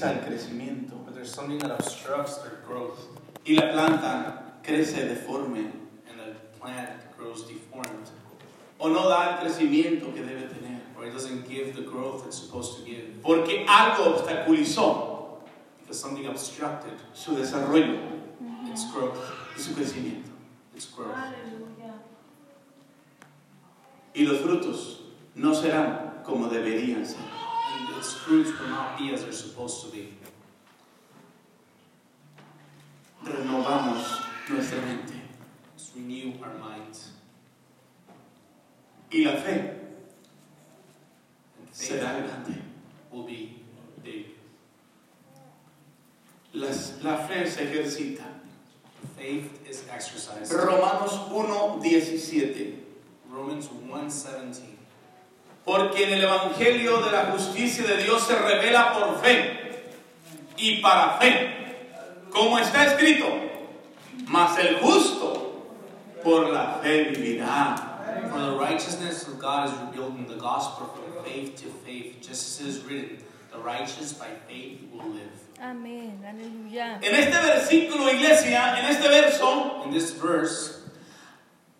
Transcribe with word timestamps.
el 0.00 0.20
crecimiento. 0.24 1.04
but 1.04 1.14
there's 1.14 1.32
something 1.32 1.58
that 1.58 1.70
obstructs 1.70 2.38
their 2.38 2.60
growth, 2.66 2.98
Y 3.44 3.54
la 3.54 3.72
planta 3.72 4.42
crece 4.62 5.04
deforme 5.08 5.72
and 6.08 6.18
the 6.18 6.58
plant 6.60 6.90
grows 7.18 7.42
deformed, 7.46 8.08
o 8.78 8.88
no 8.88 9.08
da 9.08 9.32
el 9.40 9.44
crecimiento 9.46 10.12
que 10.14 10.22
debe 10.22 10.48
tener. 10.48 10.80
or 10.96 11.04
it 11.06 11.12
doesn't 11.12 11.48
give 11.48 11.74
the 11.74 11.82
growth 11.82 12.24
it's 12.26 12.38
supposed 12.38 12.78
to 12.78 12.84
give, 12.84 13.20
Porque 13.22 13.66
algo 13.68 14.14
obstaculizó 14.16 15.40
because 15.80 15.98
something 16.00 16.26
obstructed 16.26 16.92
su 17.12 17.32
desarrollo 17.34 17.98
its 18.70 18.90
growth. 18.92 19.18
su 19.56 19.72
crecimiento. 19.74 20.30
Its 20.74 20.86
growth. 20.86 21.14
Y 24.14 24.24
los 24.24 24.38
frutos 24.40 25.00
no 25.34 25.54
serán 25.54 26.22
como 26.24 26.48
deberían 26.48 27.04
ser. 27.06 27.16
Its 28.02 28.14
fruits 28.14 28.50
will 28.58 28.66
not 28.66 28.98
be 28.98 29.14
as 29.14 29.22
they're 29.22 29.30
supposed 29.30 29.84
to 29.84 29.92
be. 29.92 30.12
Renovamos 33.24 34.24
nuestra 34.50 34.80
mente. 34.80 35.14
Let's 35.72 35.92
renew 35.94 36.32
our 36.42 36.52
minds. 36.58 37.12
Y 39.12 39.22
la 39.24 39.36
fe 39.36 39.52
And 41.60 41.68
faith 41.70 41.92
será 41.92 42.18
grande. 42.26 42.60
will 43.12 43.22
be 43.22 43.62
big. 44.02 44.26
Las- 46.54 46.94
la 47.04 47.24
fe 47.28 47.48
se 47.48 47.66
ejercita. 47.68 48.24
Faith 49.16 49.60
is 49.70 49.84
exercised. 49.88 50.52
Romanos 50.52 51.12
1.17. 51.30 52.80
Romans 53.30 53.68
1:17. 53.68 54.76
Porque 55.64 56.04
en 56.04 56.14
el 56.14 56.24
Evangelio 56.24 57.00
de 57.02 57.12
la 57.12 57.26
justicia 57.26 57.84
de 57.86 58.02
Dios 58.02 58.26
se 58.26 58.34
revela 58.36 58.92
por 58.92 59.20
fe 59.20 59.82
y 60.56 60.80
para 60.80 61.18
fe. 61.18 61.50
Como 62.30 62.58
está 62.58 62.86
escrito, 62.86 63.26
mas 64.26 64.58
el 64.58 64.76
justo 64.80 65.66
por 66.24 66.50
la 66.50 66.80
fe 66.82 67.10
vivirá. 67.10 67.88
For 68.30 68.40
the 68.40 68.56
righteousness 68.58 69.26
of 69.28 69.38
God 69.38 69.68
is 69.68 69.74
revealed 69.78 70.16
in 70.18 70.26
the 70.26 70.36
gospel 70.36 70.86
from 70.88 71.24
faith 71.24 71.56
to 71.62 71.68
faith, 71.84 72.16
just 72.20 72.60
as 72.60 72.66
it 72.66 72.68
is 72.68 72.84
written, 72.84 73.18
the 73.52 73.58
righteous 73.58 74.12
by 74.14 74.26
faith 74.48 74.80
will 74.92 75.08
live. 75.10 75.30
Amén, 75.60 76.18
aleluya. 76.24 76.98
En 77.02 77.14
este 77.14 77.36
versículo, 77.38 78.10
iglesia, 78.10 78.78
en 78.78 78.86
este 78.86 79.08
verso, 79.08 79.82
In 79.84 79.92
this 79.92 80.10
verse, 80.12 80.80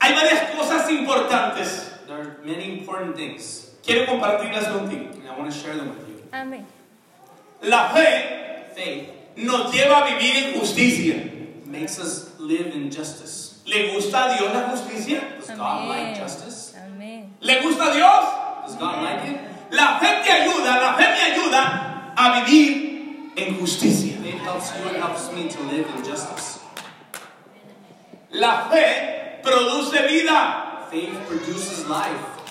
hay 0.01 0.13
varias 0.15 0.51
cosas 0.57 0.89
importantes. 0.91 1.91
there 2.07 2.21
are 2.21 2.37
many 2.45 2.79
important 2.79 3.17
things, 3.17 3.72
Quiero 3.83 4.07
compartirlas 4.07 4.69
contigo. 4.69 5.11
and 5.15 5.29
I 5.29 5.39
want 5.39 5.51
to 5.53 5.57
share 5.59 5.75
them 5.77 5.89
with 5.91 6.09
you. 6.09 6.23
Amén. 6.33 6.65
La 7.63 7.89
fe 7.91 8.73
Faith 8.75 9.09
nos 9.37 9.73
lleva 9.73 9.99
a 9.99 10.07
vivir 10.07 10.37
en 10.55 10.61
justicia. 10.61 11.15
makes 11.67 11.99
us 11.99 12.39
live 12.39 12.75
in 12.75 12.91
justice. 12.91 13.61
¿Le 13.67 13.93
gusta 13.95 14.25
a 14.25 14.37
Dios 14.37 14.53
la 14.53 14.69
justicia? 14.71 15.21
Does 15.39 15.49
God 15.57 15.89
like 15.89 16.01
Amén. 16.01 16.21
justice? 16.21 16.75
Amén. 16.77 17.35
¿Le 17.41 17.61
gusta 17.63 17.91
a 17.91 17.95
Dios? 17.95 18.25
Does 18.67 18.77
God 18.77 19.03
like 19.03 19.25
it? 19.31 19.41
La 19.73 19.99
fe 19.99 20.23
te 20.25 20.31
ayuda, 20.31 20.81
la 20.81 20.95
fe 20.97 21.05
me 21.05 21.33
ayuda 21.33 22.13
a 22.17 22.41
vivir 22.45 23.33
en 23.37 23.59
justicia. 23.59 24.19
Faith 24.23 24.41
helps 24.43 24.73
you 24.79 24.89
and 24.89 24.97
helps 24.99 25.33
me 25.33 25.49
to 25.49 25.61
live 25.65 25.87
in 25.97 26.05
justice. 26.05 26.61
La 28.33 28.69
fe 28.71 29.41
produce 29.43 29.93
vida. 30.09 30.87
Faith 30.91 31.15
produces 31.27 31.87
life. 31.89 32.42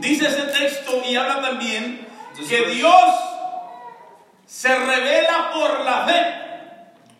Dice 0.00 0.26
ese 0.26 0.46
texto 0.46 1.02
y 1.04 1.16
habla 1.16 1.40
también 1.42 2.06
que 2.48 2.66
Dios 2.66 3.14
se 4.46 4.68
revela 4.68 5.52
por 5.52 5.84
la 5.84 6.06
fe. 6.06 6.34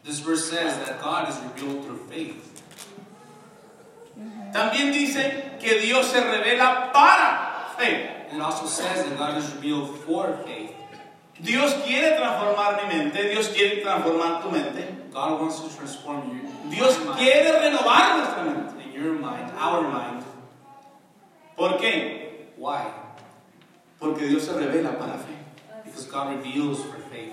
This 0.04 0.20
verse 0.20 0.50
says 0.50 0.76
that 0.86 1.00
God 1.02 1.28
is 1.28 1.36
revealed 1.38 1.84
through 1.84 2.08
faith. 2.08 2.62
También 4.52 4.92
dice 4.92 5.58
que 5.60 5.80
Dios 5.80 6.10
se 6.10 6.20
revela 6.20 6.92
para 6.92 7.74
fe. 7.78 8.26
And 8.30 8.38
it 8.38 8.42
also 8.42 8.66
says 8.66 9.04
that 9.04 9.19
God 9.19 9.38
is 9.38 9.52
revealed 9.54 9.96
for 10.06 10.38
faith. 10.44 10.72
Dios 11.40 11.72
quiere 11.86 12.16
transformar 12.16 12.82
mi 12.82 12.96
mente, 12.96 13.30
Dios 13.30 13.48
quiere 13.48 13.82
transformar 13.82 14.42
tu 14.42 14.50
mente. 14.50 15.10
God 15.12 15.40
wants 15.40 15.60
to 15.60 15.69
transform 15.76 16.28
you. 16.30 16.70
Dios 16.70 16.96
quiere 17.16 17.52
renovar 17.60 18.19
nuestra 18.19 18.44
mente. 18.44 18.70
and 18.84 19.04
your 19.04 19.14
mind, 19.14 19.50
our 19.56 19.82
mind. 19.82 20.24
¿Por 21.56 21.78
qué? 21.78 22.29
Why? 22.60 22.84
Porque 23.98 24.28
Dios 24.28 24.44
se 24.44 24.53
revela 24.53 24.98
para 24.98 25.15
fe 25.16 25.32
Because 25.82 26.04
God 26.10 26.37
reveals 26.37 26.82
for 26.84 26.98
faith 27.10 27.32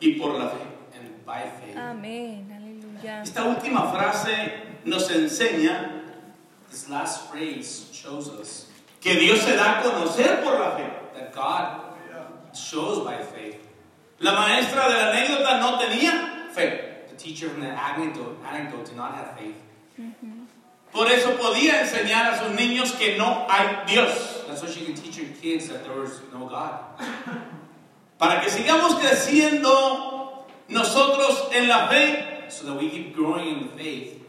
y 0.00 0.18
por 0.18 0.34
la 0.38 0.48
fe. 0.50 0.66
and 0.98 1.24
by 1.24 1.42
faith. 1.60 1.76
Amén, 1.76 2.50
aleluya. 2.50 3.22
Esta 3.22 3.44
última 3.44 3.92
frase 3.92 4.80
nos 4.84 5.08
enseña 5.10 6.02
This 6.68 6.88
last 6.88 7.30
phrase 7.30 7.90
shows 7.92 8.28
us 8.28 8.66
que 9.00 9.14
Dios 9.14 9.40
se 9.40 9.54
da 9.56 9.78
a 9.78 9.82
conocer 9.82 10.42
por 10.42 10.58
la 10.58 10.76
fe. 10.76 10.86
that 11.14 11.32
God 11.32 11.94
shows 12.52 13.04
by 13.04 13.22
faith. 13.22 13.60
La 14.18 14.32
maestra 14.32 14.88
de 14.88 14.94
la 14.94 15.10
anécdota 15.12 15.60
no 15.60 15.78
tenía 15.78 16.50
fe. 16.52 17.06
The 17.08 17.14
teacher 17.16 17.50
from 17.50 17.60
the 17.62 17.68
anecdote, 17.70 18.36
anecdote 18.44 18.86
did 18.86 18.96
not 18.96 19.14
have 19.14 19.38
faith. 19.38 19.54
Por 20.92 21.06
eso 21.06 21.36
podía 21.38 21.82
enseñar 21.82 22.32
a 22.34 22.38
sus 22.38 22.48
niños 22.58 22.92
que 22.98 23.16
no 23.16 23.46
hay 23.48 23.84
Dios. 23.86 24.39
That's 24.50 24.62
why 24.62 24.68
she 24.68 24.84
could 24.84 24.96
teach 24.96 25.16
her 25.16 25.32
kids 25.40 25.68
that 25.68 25.84
there 25.84 25.94
was 25.94 26.20
no 26.34 26.48
God. 26.48 26.82
Para 28.18 28.40
que 28.40 28.50
sigamos 28.50 28.98
creciendo 28.98 30.44
nosotros 30.68 31.54
en 31.54 31.68
la 31.68 31.86
fe, 31.88 32.48
So 32.48 32.66
that 32.66 32.74
we 32.74 32.90
keep 32.90 33.14
growing 33.14 33.60
in 33.60 33.68
faith, 33.78 34.20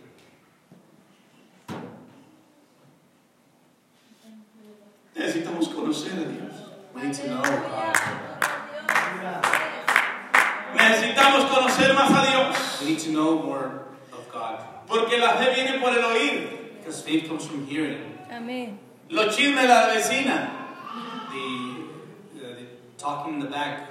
necesitamos 5.16 5.70
conocer 5.70 6.14
a 6.14 6.26
Dios. 6.26 6.54
we 6.94 7.02
need 7.02 7.16
to 7.16 7.28
know 7.28 7.42
God. 7.42 7.96
Necesitamos 10.76 11.50
conocer 11.50 11.96
más 11.96 12.12
a 12.12 12.30
Dios. 12.30 12.82
We 12.82 12.88
need 12.90 13.00
to 13.00 13.10
know 13.10 13.42
more 13.42 13.86
of 14.14 14.32
God. 14.32 14.64
Porque 14.88 15.18
la 15.18 15.34
fe 15.38 15.56
viene 15.56 15.80
por 15.80 15.90
el 15.90 16.04
oír. 16.04 16.78
Because 16.78 17.02
faith 17.02 17.28
comes 17.28 17.48
from 17.48 17.66
hearing. 17.66 18.20
Amén. 18.30 18.78
Los 19.12 19.36
chismes 19.36 19.64
de 19.64 19.68
la 19.68 19.88
vecina. 19.88 20.52
The, 21.32 21.84
uh, 22.38 22.56
the 22.56 22.66
talking 22.98 23.34
in 23.34 23.40
the 23.42 23.48
back, 23.48 23.90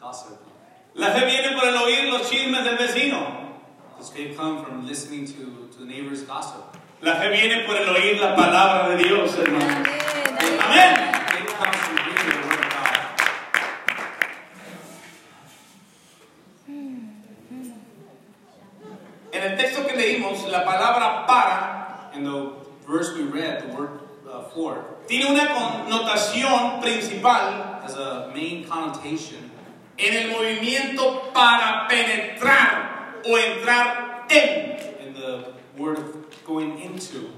gossip. 0.00 0.40
La 0.94 1.12
fe 1.12 1.26
viene 1.26 1.56
por 1.56 1.68
el 1.68 1.76
oír 1.76 2.10
los 2.10 2.28
chismes 2.28 2.64
del 2.64 2.76
vecino. 2.76 3.52
Does 3.96 4.10
faith 4.10 4.36
come 4.36 4.64
from 4.64 4.84
listening 4.84 5.26
to, 5.26 5.68
to 5.72 5.78
the 5.78 5.86
neighbor's 5.86 6.22
gossip? 6.22 6.76
La 7.02 7.14
fe 7.14 7.30
viene 7.30 7.64
por 7.66 7.76
el 7.76 7.88
oír 7.88 8.20
la 8.20 8.34
palabra 8.34 8.96
de 8.96 9.04
Dios, 9.04 9.36
hermano. 9.38 9.84
Amén. 10.60 11.12
Comes. 11.56 11.94
En 19.30 19.42
el 19.42 19.56
texto 19.56 19.86
que 19.86 19.94
leímos, 19.94 20.48
la 20.48 20.64
palabra 20.64 21.26
para 21.26 21.83
In 22.14 22.24
the 22.24 22.52
verse 22.86 23.12
we 23.14 23.22
read, 23.22 23.68
the 23.68 23.76
word 23.76 24.00
uh, 24.30 24.44
for 24.50 24.84
tiene 25.06 25.30
una 25.30 25.48
connotación 25.48 26.80
principal 26.80 27.80
has 27.82 27.94
a 27.96 28.30
main 28.34 28.64
connotation 28.64 29.50
en 29.98 30.14
el 30.14 30.30
movimiento 30.30 31.32
para 31.32 31.86
penetrar 31.88 33.20
o 33.24 33.36
entrar 33.36 34.26
en. 34.30 35.06
in 35.06 35.14
the 35.14 35.52
word 35.76 35.98
of 35.98 36.44
going 36.44 36.78
into. 36.80 37.30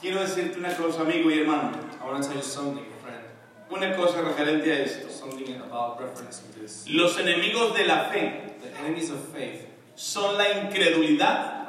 Quiero 0.00 0.20
decirte 0.20 0.58
una 0.58 0.74
cosa, 0.74 1.02
amigo 1.02 1.30
y 1.30 1.38
hermano. 1.38 1.78
I 2.00 2.04
want 2.04 2.22
to 2.22 2.28
tell 2.28 2.36
you 2.36 2.42
something, 2.42 2.84
friend. 3.02 3.22
Una 3.70 3.94
cosa 3.96 4.20
referente 4.20 4.70
a 4.72 4.82
esto. 4.82 5.08
Something 5.08 5.54
about 5.60 6.00
referencing 6.00 6.52
this. 6.60 6.86
Los 6.88 7.16
enemigos 7.18 7.74
de 7.76 7.86
la 7.86 8.10
fe 8.10 8.56
The 8.62 8.76
enemies 8.78 9.10
of 9.10 9.20
faith 9.32 9.66
son 9.94 10.36
la 10.36 10.44
incredulidad 10.50 11.61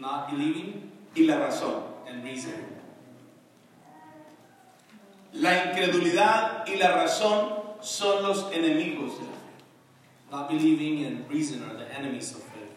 not 0.00 0.30
believing 0.30 0.90
y 1.14 1.22
la 1.22 1.38
razón. 1.38 1.82
and 2.08 2.24
reason. 2.24 2.54
La 5.34 5.66
incredulidad 5.66 6.66
y 6.66 6.76
la 6.76 6.92
razón 6.92 7.52
son 7.80 8.22
los 8.22 8.50
enemigos 8.52 9.18
de 9.18 9.26
la 9.26 9.32
fe. 9.32 9.38
Not 10.30 10.48
believing 10.48 11.04
and 11.04 11.30
reason 11.30 11.62
are 11.64 11.76
the 11.76 11.90
enemies 11.94 12.32
of 12.32 12.42
faith. 12.42 12.72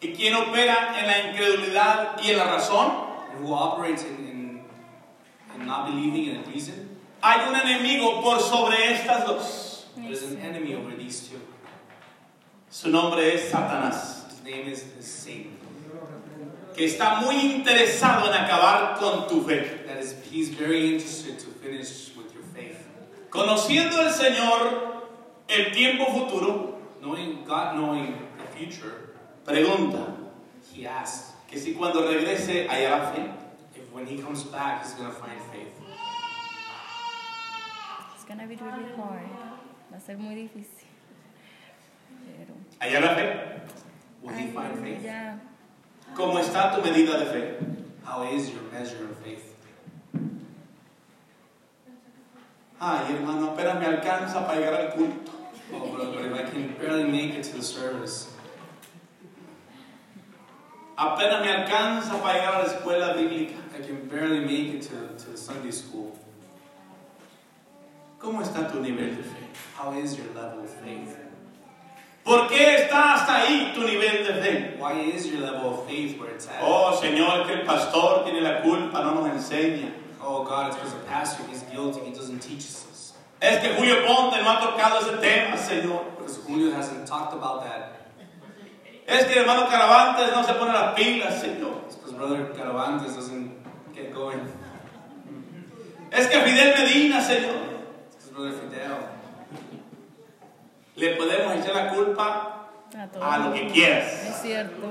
¿Y 0.00 0.14
quién 0.14 0.34
opera 0.34 0.98
en 0.98 1.06
la 1.06 1.30
incredulidad 1.30 2.20
y 2.22 2.30
en 2.30 2.38
la 2.38 2.44
razón? 2.44 2.92
And 3.32 3.44
who 3.44 3.52
operates 3.54 4.04
in, 4.04 4.16
in, 4.28 4.64
in 5.56 5.66
not 5.66 5.86
believing 5.86 6.36
and 6.36 6.46
reason? 6.46 6.90
Hay 7.22 7.48
un 7.48 7.54
enemigo 7.54 8.22
por 8.22 8.38
sobre 8.40 8.92
estas 8.94 9.26
dos. 9.26 9.86
There's 9.96 10.22
an 10.24 10.38
enemy 10.38 10.74
over 10.74 10.94
these 10.96 11.28
two. 11.28 11.40
Su 12.68 12.90
nombre 12.90 13.34
es 13.34 13.50
Satanás, 13.50 14.13
is, 14.62 14.84
is 14.98 15.06
Satan. 15.06 15.58
que 16.74 16.86
está 16.86 17.20
muy 17.20 17.36
interesado 17.36 18.26
en 18.32 18.34
acabar 18.42 18.98
con 18.98 19.28
tu 19.28 19.42
fe. 19.42 19.84
That 19.86 19.98
is 19.98 20.14
He's 20.30 20.48
very 20.50 20.94
interested 20.94 21.38
to 21.38 21.46
finish 21.62 22.12
with 22.16 22.32
your 22.34 22.42
faith. 22.54 22.78
Conociendo 23.30 24.00
el 24.00 24.10
Señor 24.12 25.02
el 25.48 25.72
tiempo 25.72 26.06
futuro, 26.06 26.78
Knowing 27.00 27.44
God, 27.44 27.76
knowing 27.76 28.16
the 28.38 28.44
future, 28.58 29.14
pregunta 29.44 30.16
He 30.74 30.86
asks 30.86 31.32
que 31.46 31.58
si 31.60 31.74
cuando 31.74 32.08
regrese 32.08 32.66
hallará 32.66 33.12
fe. 33.14 33.30
if 33.76 33.92
when 33.92 34.06
He 34.06 34.18
comes 34.20 34.42
back, 34.44 34.82
He's 34.82 34.94
gonna 34.94 35.10
find 35.12 35.40
faith. 35.52 35.72
It's 38.14 38.24
gonna 38.24 38.46
be 38.48 38.56
really 38.56 38.90
hard. 38.96 39.28
Va 39.92 39.96
a 39.96 40.00
ser 40.00 40.16
muy 40.16 40.34
difícil. 40.34 40.88
Pero. 42.26 42.54
¿Hallará 42.80 43.14
fe? 43.14 43.60
Will 44.24 44.32
He 44.32 44.46
find 44.48 44.78
faith? 44.80 45.04
Aleluya. 45.04 45.38
¿Cómo 46.14 46.38
está 46.40 46.74
tu 46.74 46.80
medida 46.80 47.18
de 47.18 47.26
fe? 47.26 47.66
How 48.04 48.22
is 48.24 48.50
your 48.50 48.62
measure 48.72 49.04
of 49.04 49.18
faith? 49.18 49.54
Ay, 52.80 53.12
hermano, 53.12 53.52
apenas 53.52 53.78
me 53.80 53.86
alcanza 53.86 54.46
para 54.46 54.58
llegar 54.58 54.80
al 54.80 54.92
culto. 54.96 55.30
Oh, 55.72 55.92
but, 55.96 56.14
but 56.14 56.24
if 56.24 56.32
I 56.32 56.50
can 56.50 56.74
barely 56.78 57.04
make 57.04 57.34
it 57.34 57.44
to 57.44 57.56
the 57.56 57.62
service, 57.62 58.30
Apenas 60.96 61.40
me 61.42 61.48
alcanza 61.48 62.22
para 62.22 62.38
llegar 62.38 62.54
a 62.54 62.58
la 62.58 62.72
escuela 62.72 63.14
bíblica. 63.14 63.56
I 63.76 63.82
can 63.82 64.08
barely 64.08 64.40
make 64.40 64.74
it 64.74 64.82
to, 64.82 65.24
to 65.24 65.30
the 65.32 65.36
Sunday 65.36 65.72
school. 65.72 66.16
¿Cómo 68.20 68.40
está 68.42 68.70
tu 68.70 68.80
nivel 68.80 69.16
de 69.16 69.22
fe? 69.22 69.36
How 69.76 69.92
is 69.92 70.16
your 70.16 70.28
level 70.34 70.60
of 70.60 70.70
faith? 70.70 71.18
¿Por 72.24 72.48
qué 72.48 72.76
está 72.76 73.14
hasta 73.14 73.42
ahí 73.42 73.72
tu 73.74 73.82
nivel 73.82 74.24
de 74.26 74.34
fe? 74.42 74.76
Why 74.78 74.92
is 75.14 75.26
your 75.26 75.40
level 75.40 75.74
of 75.74 75.86
faith 75.86 76.18
where 76.18 76.30
it's 76.30 76.48
at? 76.48 76.62
Oh, 76.62 76.98
Señor, 76.98 77.46
que 77.46 77.52
el 77.52 77.66
pastor 77.66 78.24
tiene 78.24 78.40
la 78.40 78.62
culpa, 78.62 79.02
no 79.04 79.14
nos 79.14 79.28
enseña. 79.28 79.92
Oh 80.22 80.42
God, 80.42 80.68
it's 80.68 80.76
because 80.76 80.94
the 80.94 81.04
pastor, 81.06 81.44
he's 81.50 81.62
guilty, 81.64 82.00
he 82.00 82.12
doesn't 82.12 82.40
teach 82.40 82.64
us. 82.64 83.12
Es 83.42 83.60
que 83.60 83.74
Julio 83.74 84.06
Ponte 84.06 84.40
no 84.42 84.48
ha 84.48 84.58
tocado 84.58 85.00
ese 85.02 85.20
tema, 85.20 85.56
Señor. 85.58 86.16
Because 86.16 86.38
Julio 86.38 86.72
hasn't 86.72 87.06
talked 87.06 87.34
about 87.34 87.62
that. 87.64 87.92
Es 89.06 89.26
que 89.26 89.34
el 89.34 89.44
hermano 89.44 89.68
Caravantes 89.68 90.32
no 90.32 90.42
se 90.44 90.54
pone 90.54 90.72
las 90.72 90.94
pilas, 90.94 91.42
Señor. 91.42 91.84
It's 91.84 91.96
because 91.96 92.14
Brother 92.14 92.46
Caravantes 92.56 93.14
doesn't 93.14 93.52
get 93.94 94.14
going. 94.14 94.40
Es 96.10 96.26
que 96.28 96.40
Fidel 96.40 96.74
Medina, 96.74 97.20
Señor. 97.20 97.84
It's 98.16 98.28
because 98.28 98.30
Brother 98.30 98.52
Fidel. 98.52 99.13
Le 100.96 101.16
podemos 101.16 101.54
echar 101.56 101.74
la 101.74 101.94
culpa 101.94 102.68
A 103.20 103.34
a 103.34 103.38
lo 103.38 103.52
que 103.52 103.66
quieras. 103.68 104.26
Es 104.28 104.42
cierto. 104.42 104.86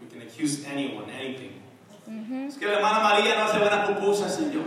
We 0.00 0.06
can, 0.08 0.22
accuse 0.22 0.64
anyone, 0.66 1.12
anything. 1.12 1.60
Ujú. 2.06 2.48
Es 2.48 2.56
que 2.56 2.66
la 2.66 2.74
hermana 2.74 3.00
María 3.00 3.34
no 3.36 3.44
hace 3.44 3.58
buenas 3.58 3.88
pupusas, 3.88 4.34
Señor. 4.34 4.64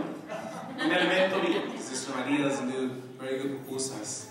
Un 0.84 0.92
elemento 0.92 1.40
bien. 1.40 1.78
Sister 1.80 2.14
Maria 2.14 2.44
doesn't 2.44 2.70
do 2.70 2.90
very 3.18 3.38
good 3.38 3.58
pupusas. 3.60 4.28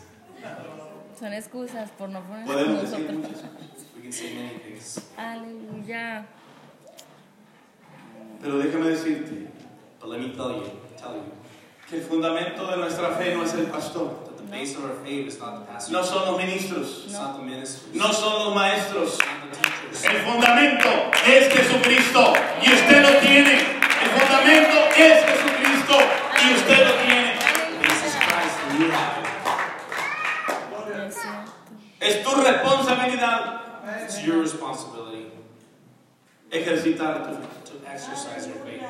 Son 1.20 1.34
excusas 1.34 1.90
por 1.92 2.10
no 2.10 2.22
poner 2.22 2.46
Podemos 2.46 2.82
decir 2.82 3.12
muchas 3.12 3.42
cosas. 3.42 3.86
We 3.96 4.04
can 4.04 4.12
say 4.12 4.36
many 4.36 4.60
things. 4.60 5.02
Aleluya. 5.18 6.26
Pero 8.42 8.58
déjame 8.58 8.90
decirte 8.90 9.52
But 10.00 10.10
let 10.10 10.20
me 10.20 10.30
tell 10.30 10.50
you, 10.50 10.64
tell 10.98 11.14
you, 11.14 11.32
que 11.88 11.98
el 11.98 12.02
fundamento 12.02 12.66
de 12.72 12.78
nuestra 12.78 13.10
fe 13.12 13.36
no 13.36 13.44
es 13.44 13.54
el 13.54 13.68
pastor. 13.68 14.31
Base 14.52 14.76
of 14.76 14.84
our 14.86 14.96
faith 15.04 15.28
is 15.28 15.40
not 15.40 15.60
the 15.60 15.66
pastor. 15.72 15.94
No 15.94 16.04
son 16.04 16.28
los 16.34 16.42
ministros. 16.42 17.06
It's 17.06 17.14
not 17.14 17.38
the 17.38 17.44
ministers. 17.44 17.96
No 17.96 18.12
son 18.12 18.34
los 18.46 18.56
maestros. 18.56 19.14
It's 19.16 19.20
not 19.20 19.42
the 19.50 19.58
teachers. 19.58 20.06
El 20.06 20.20
fundamento 20.28 20.92
es 21.26 21.54
Jesucristo 21.54 22.34
y 22.62 22.68
usted 22.74 23.02
lo 23.02 23.20
tiene. 23.22 23.56
El 24.04 24.10
fundamento 24.20 24.78
es 24.98 25.24
Jesucristo 25.26 25.96
y 26.44 26.54
usted 26.54 26.80
lo 26.86 26.94
tiene. 27.06 27.32
This 27.82 28.00
is 28.06 28.16
Christ 28.16 28.56
and 28.68 28.80
you 28.80 28.92
have 28.92 29.18
it. 29.18 29.28
Es 32.02 32.24
tu 32.24 32.32
responsabilidad 32.42 33.62
It's 34.04 34.24
your 34.26 34.42
responsibility 34.42 35.28
ejercitar 36.52 37.24
tu 37.24 37.36
fe. 37.36 37.48
to 37.66 37.90
exercise 37.90 38.48
your 38.48 38.58
faith. 38.66 38.82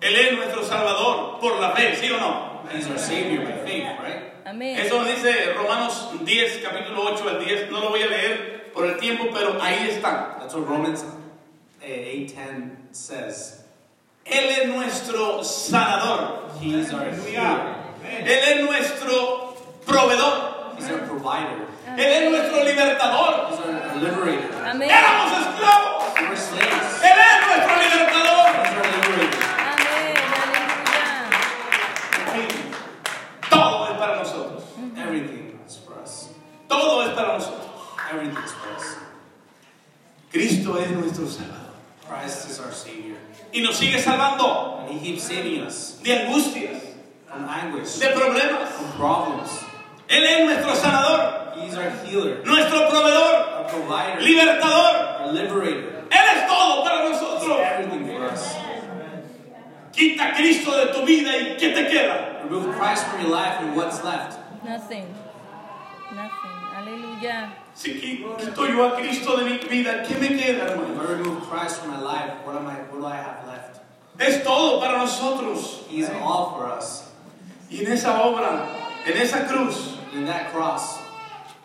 Él 0.00 0.14
es 0.14 0.32
nuestro 0.32 0.64
Salvador 0.64 1.40
por 1.40 1.60
la 1.60 1.70
fe, 1.70 1.96
¿sí 1.96 2.10
o 2.10 2.18
no? 2.18 2.62
He's 2.72 2.86
our 2.88 2.98
Savior 2.98 3.44
by 3.44 3.52
faith, 3.64 3.84
right? 4.00 4.32
Amén. 4.44 4.78
Eso 4.78 5.02
dice 5.04 5.52
Romanos 5.54 6.10
10, 6.24 6.62
capítulo 6.62 7.02
8 7.14 7.28
al 7.28 7.44
10. 7.44 7.70
No 7.70 7.80
lo 7.80 7.90
voy 7.90 8.02
a 8.02 8.06
leer 8.06 8.70
por 8.72 8.86
el 8.86 8.96
tiempo, 8.98 9.26
pero 9.32 9.60
ahí 9.60 9.88
está. 9.90 10.36
That's 10.38 10.54
what 10.54 10.68
Romans 10.68 11.04
eh, 11.82 12.26
8.10 12.34 12.94
says. 12.94 13.64
Él 14.24 14.44
es 14.50 14.68
nuestro 14.68 15.42
sanador. 15.42 16.50
He 16.60 16.78
is 16.78 16.92
our 16.92 17.10
healer. 17.10 17.74
Él 18.04 18.28
es 18.28 18.64
nuestro 18.64 19.56
proveedor. 19.86 20.74
He's 20.78 20.90
our 20.90 21.00
provider. 21.06 21.66
Él 21.96 22.12
es 22.12 22.30
nuestro 22.30 22.62
libertador. 22.64 23.50
He's 23.50 23.60
our 23.60 23.96
liberator. 24.02 24.64
Amén. 24.64 24.90
Éramos 24.90 25.32
esclavos. 25.32 26.04
We're 26.20 26.36
slaves. 26.36 27.02
Nosotros. 38.12 38.12
Everything 38.12 38.44
is 38.44 38.52
for 38.52 38.68
us. 38.74 38.96
Cristo 40.32 40.76
es 40.76 40.90
nuestro 40.90 41.26
Salvador. 41.26 41.72
Christ 42.06 42.50
is 42.50 42.60
our 42.60 42.72
Savior. 42.72 43.16
Y 43.52 43.60
nos 43.60 43.76
sigue 43.78 43.98
salvando 44.00 44.80
And 44.80 44.90
He 44.90 45.12
keeps 45.12 45.24
saving 45.24 45.62
us 45.62 45.98
de 46.02 46.10
angustias, 46.12 46.82
from 47.26 47.44
anguish, 47.48 47.98
de 47.98 48.08
problemas. 48.12 48.68
from 48.68 48.92
problems. 48.92 49.50
Él 50.08 50.24
es 50.24 50.44
nuestro 50.44 50.74
sanador, 50.74 51.54
He's 51.62 51.74
our 51.74 51.90
healer, 52.04 52.42
nuestro 52.44 52.88
proveedor, 52.88 53.58
our 53.58 53.64
provider, 53.68 54.20
libertador. 54.22 55.20
our 55.20 55.32
liberator. 55.32 56.04
Él 56.10 56.24
es 56.36 56.46
todo 56.48 56.84
para 56.84 57.04
He's 57.08 57.20
nosotros. 57.20 57.58
everything 57.60 58.06
for 58.06 58.24
us. 58.24 58.54
Quita 59.92 60.28
a 60.28 60.34
Cristo 60.34 60.70
de 60.76 60.92
tu 60.92 61.04
vida 61.06 61.36
y 61.36 61.56
¿qué 61.58 61.74
te 61.74 61.84
queda? 61.90 62.42
Remove 62.44 62.74
Christ 62.76 63.04
from 63.06 63.20
your 63.22 63.30
life 63.30 63.60
and 63.60 63.74
what's 63.76 64.02
left? 64.04 64.38
Nothing. 64.64 65.06
Nothing. 66.14 66.58
Aleluya. 66.76 67.52
Si 67.74 67.90
qui- 68.00 68.24
quito 68.38 68.66
yo 68.66 68.84
a 68.86 68.96
Cristo 68.96 69.36
de 69.36 69.44
mi 69.44 69.58
vida, 69.58 70.02
¿qué 70.06 70.14
me 70.18 70.28
queda, 70.36 70.64
If 70.64 70.70
hermano? 70.70 71.02
I 71.02 71.06
remove 71.18 71.48
Christ 71.48 71.80
from 71.80 71.90
my 71.92 72.00
life, 72.00 72.32
what 72.44 72.56
am 72.56 72.66
I 72.66 72.74
what 72.90 73.00
do 73.00 73.06
I 73.06 73.16
have 73.16 73.46
left? 73.46 73.80
Es 74.18 74.42
todo 74.42 74.80
para 74.80 74.98
nosotros. 74.98 75.84
He's 75.88 76.08
all 76.22 76.56
for 76.56 76.66
us. 76.66 77.04
Y 77.70 77.84
en 77.84 77.92
esa 77.92 78.22
obra, 78.22 78.66
en 79.06 79.16
esa 79.16 79.46
cruz, 79.46 79.98
in 80.14 80.24
that 80.26 80.50
cross, 80.52 80.98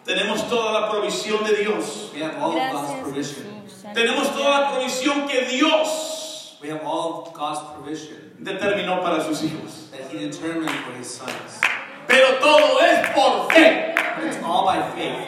tenemos 0.05 0.47
toda 0.49 0.71
la 0.73 0.91
provisión 0.91 1.43
de 1.45 1.55
Dios. 1.63 2.11
we 2.13 2.19
have 2.21 2.35
all 2.41 2.51
of 2.51 2.71
God's 2.71 2.73
Gracias, 2.73 2.99
provision. 3.01 3.63
Jesús. 3.65 3.93
Tenemos 3.93 4.27
toda 4.35 4.49
la 4.49 4.71
provisión 4.71 5.27
que 5.27 5.45
Dios 5.45 6.57
We 6.61 6.69
have 6.69 6.81
all 6.85 7.23
of 7.27 7.33
God's 7.33 7.59
provision 7.73 8.35
determinó 8.41 9.01
para 9.01 9.21
sus 9.23 9.41
hijos. 9.43 9.89
that 9.91 10.11
He 10.11 10.19
determined 10.29 10.69
for 10.85 10.91
His 10.97 11.07
sons. 11.09 11.59
Pero 12.07 12.39
todo 12.39 12.79
es 12.79 13.09
por 13.15 13.49
fe. 13.51 13.92
It's 14.27 14.43
all 14.43 14.65
by 14.65 14.91
faith. 14.91 15.27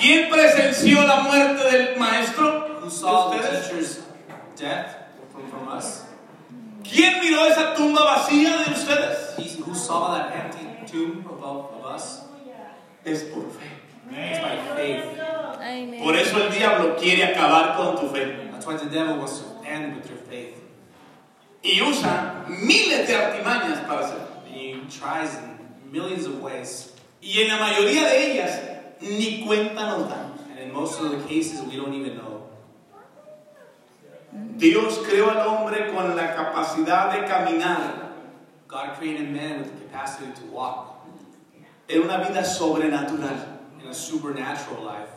¿Quién 0.00 0.30
presenció 0.30 1.06
la 1.06 1.22
muerte 1.22 1.62
del 1.70 1.98
maestro? 1.98 2.80
Who 2.80 2.84
¿De 2.84 2.90
saw 2.90 3.30
the 3.30 3.38
teacher's 3.38 4.02
death 4.56 4.96
from, 5.32 5.48
from 5.48 5.68
us? 5.68 6.04
¿Quién 6.82 7.20
miró 7.20 7.46
esa 7.46 7.74
tumba 7.74 8.04
vacía 8.04 8.64
de 8.64 8.72
ustedes? 8.72 9.36
He, 9.38 9.62
who 9.62 9.74
saw 9.74 10.14
that 10.14 10.32
empty 10.34 10.86
tomb 10.86 11.24
above 11.26 11.72
of 11.74 11.86
us? 11.86 12.22
Es 13.04 13.22
por 13.24 13.44
fe. 13.50 13.66
It's 14.10 14.38
by 14.38 14.76
faith. 14.76 15.18
Amén. 15.60 16.02
Por 16.02 16.14
eso 16.14 16.36
el 16.38 16.50
diablo 16.50 16.96
quiere 16.96 17.24
acabar 17.24 17.76
con 17.76 17.96
tu 17.98 18.08
fe. 18.08 18.50
That's 18.52 18.66
why 18.66 18.76
the 18.76 18.90
devil 18.90 19.16
wants 19.18 19.40
to 19.40 19.46
end 19.66 19.96
with 19.96 20.08
your 20.08 20.18
faith. 20.18 20.60
Y 21.62 21.80
usa 21.80 22.44
miles 22.48 23.06
de 23.06 23.14
artimañas 23.14 23.86
para 23.86 24.04
hacerlo. 24.04 24.28
And 24.46 24.54
he 24.54 24.80
tries 24.90 25.34
in 25.36 25.58
millions 25.90 26.26
of 26.26 26.42
ways. 26.42 26.93
Y 27.24 27.40
en 27.40 27.48
la 27.48 27.56
mayoría 27.56 28.06
de 28.06 28.32
ellas 28.32 28.60
ni 29.00 29.40
cuenta 29.46 29.86
nos 29.86 30.10
damos. 30.10 30.40
And 30.50 30.60
in 30.60 30.72
most 30.72 31.00
of 31.00 31.10
the 31.10 31.26
cases, 31.26 31.62
we 31.62 31.76
don't 31.76 31.94
even 31.94 32.18
know. 32.18 32.50
Dios 34.56 34.98
creó 34.98 35.30
al 35.30 35.46
hombre 35.48 35.90
con 35.92 36.14
la 36.14 36.34
capacidad 36.34 37.12
de 37.12 37.26
caminar 37.26 38.04
God 38.68 38.96
created 38.98 39.30
man 39.30 39.60
with 39.60 39.72
the 39.72 39.86
capacity 39.86 40.32
to 40.32 40.52
walk 40.52 41.06
en 41.88 42.02
una 42.02 42.18
vida 42.18 42.44
sobrenatural. 42.44 43.54
in 43.80 43.90
a 43.90 43.94
supernatural 43.94 44.82
life. 44.84 45.10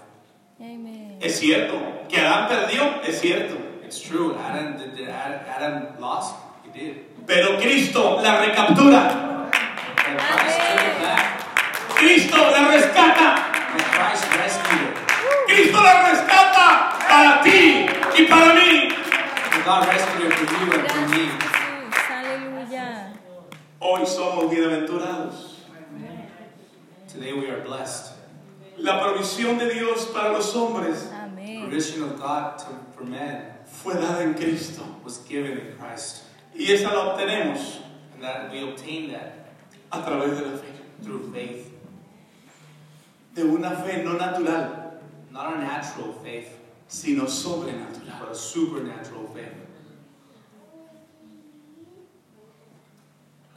Amén. 0.60 1.18
Es 1.22 1.40
cierto 1.40 2.08
que 2.08 2.18
Adán 2.18 2.48
perdió, 2.48 3.02
es 3.04 3.20
cierto. 3.20 3.56
It's 3.84 4.00
true. 4.02 4.36
Adam 4.36 4.78
did, 4.78 4.96
did 4.96 5.10
Adam, 5.10 5.40
Adam 5.48 6.00
lost. 6.00 6.36
He 6.64 6.80
did. 6.80 6.96
Pero 7.26 7.58
Cristo 7.60 8.22
la 8.22 8.42
recaptura. 8.42 9.37
Cristo 11.98 12.38
la 12.52 12.68
rescata. 12.72 13.36
Cristo 15.48 15.82
la 15.82 16.10
rescata 16.10 17.00
para 17.08 17.42
ti 17.42 17.86
y 18.18 18.26
para 18.28 18.54
mí. 18.54 18.90
And 19.54 19.66
God 19.66 19.88
rescued 19.88 20.32
it 20.32 20.34
for 20.34 20.46
you 20.54 20.72
and 20.74 20.92
for 20.92 21.00
Gracias, 21.00 21.12
me. 21.12 21.26
Jesús. 21.28 22.12
Aleluya. 22.12 23.14
Hoy 23.80 24.06
somos 24.06 24.52
bienaventurados. 24.52 25.54
Today 27.08 27.34
we 27.34 27.50
are 27.50 27.62
blessed. 27.62 28.14
La 28.78 29.00
provisión 29.02 29.58
de 29.58 29.74
Dios 29.74 30.06
para 30.14 30.32
los 30.34 30.54
hombres 30.56 31.10
Amén. 31.12 31.62
Provision 31.64 32.04
of 32.04 32.20
God 32.20 32.60
to, 32.60 32.66
for 32.96 33.04
men 33.06 33.42
fue 33.66 33.94
dada 33.96 34.22
en 34.22 34.36
Cristo. 34.36 34.84
was 35.04 35.18
given 35.28 35.58
in 35.58 35.74
Christ. 35.80 36.24
Y 36.54 36.72
esa 36.72 36.90
la 36.94 37.14
obtenemos 37.16 37.80
And 38.14 38.24
that 38.24 38.52
we 38.52 38.62
obtain 38.70 39.12
that 39.14 39.34
a 39.92 40.00
través 40.02 40.38
de 40.38 40.46
la 40.46 40.58
fe. 40.58 40.68
through 41.04 41.32
faith. 41.34 41.72
De 43.38 43.44
una 43.44 43.70
fe 43.70 44.04
no 44.04 44.14
natural, 44.14 45.00
Not 45.32 45.54
a 45.54 45.58
natural 45.60 46.12
faith, 46.24 46.48
sino 46.88 47.26
sobrenatural. 47.28 48.20
but 48.20 48.32
a 48.32 48.36
supernatural 48.36 49.28
faith. 49.32 49.54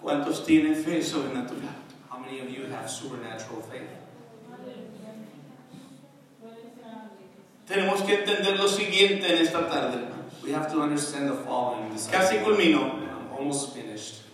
¿Cuántos 0.03 0.45
tienen 0.45 0.75
fe 0.75 1.01
sobrenatural? 1.03 1.73
How 2.11 2.19
many 2.19 2.41
of 2.41 2.51
you 2.51 2.67
have 2.71 2.91
supernatural 2.91 3.63
faith? 3.63 3.89
Tenemos 7.67 8.03
que 8.03 8.17
entender 8.19 8.59
lo 8.59 8.69
siguiente 8.69 9.33
en 9.33 9.39
esta 9.47 9.67
tarde. 9.67 10.09
We 10.45 10.53
have 10.53 10.71
to 10.73 10.83
understand 10.83 11.31
the 11.31 11.37
following. 11.45 11.91
Casi 12.11 12.37
culmino. 12.45 12.83
I'm 13.01 13.33
almost 13.39 13.73
finished. 13.75 14.25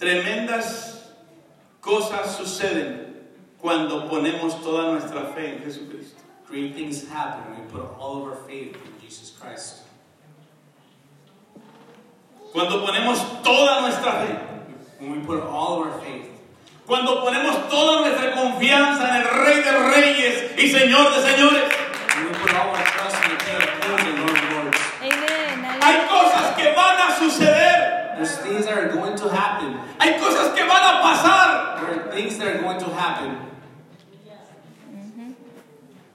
Tremendas 0.00 1.12
cosas 1.82 2.34
suceden 2.34 3.20
cuando 3.60 4.08
ponemos 4.08 4.62
toda 4.62 4.92
nuestra 4.92 5.24
fe 5.34 5.56
en 5.56 5.62
Jesucristo. 5.62 6.22
Great 6.48 6.74
things 6.74 7.06
happen 7.06 7.52
when 7.52 7.60
we 7.60 7.70
put 7.70 7.82
all 7.98 8.22
of 8.22 8.28
our 8.32 8.36
faith 8.48 8.74
in 8.74 8.92
Jesus 9.06 9.36
Christ. 9.38 9.82
Cuando 12.50 12.80
ponemos 12.86 13.42
toda 13.44 13.82
nuestra 13.82 14.24
fe. 14.26 14.38
When 15.00 15.20
we 15.20 15.26
put 15.26 15.42
all 15.42 15.82
of 15.82 15.92
our 15.92 16.00
faith, 16.00 16.26
Cuando 16.86 17.20
ponemos 17.22 17.68
toda 17.68 18.00
nuestra 18.08 18.32
confianza 18.32 19.04
en 19.06 19.16
el 19.20 19.44
Rey 19.44 19.62
de 19.62 19.72
Reyes 19.92 20.52
y 20.56 20.66
Señor 20.72 21.12
de 21.14 21.20
Señores. 21.28 21.70
when 22.16 22.26
we 22.26 22.32
put 22.38 22.54
all 22.54 22.70
our 22.74 22.84
trust 22.84 23.16
in 23.22 23.30
the 23.30 23.44
King 23.44 23.56
of 23.60 23.80
Kings 23.80 24.00
and 24.08 24.18
Lord 24.18 24.38
of 24.38 24.52
Lords, 24.64 24.78
Amén. 25.02 25.80
Hay 25.82 25.94
Aleluya. 25.94 26.08
cosas 26.08 26.56
que 26.56 26.72
van 26.74 26.96
a 26.98 27.12
suceder. 27.20 28.00
there's 28.16 28.36
things 28.38 28.66
that 28.66 28.76
are 28.76 28.88
going 28.92 29.16
to 29.16 29.28
happen. 29.30 29.78
Hay 29.98 30.18
van 30.90 30.96
a 30.96 31.02
pasar. 31.02 31.80
There 31.80 32.00
are 32.00 32.12
things 32.12 32.38
that 32.38 32.46
are 32.48 32.58
going 32.60 32.78
to 32.78 32.90
happen. 32.90 33.36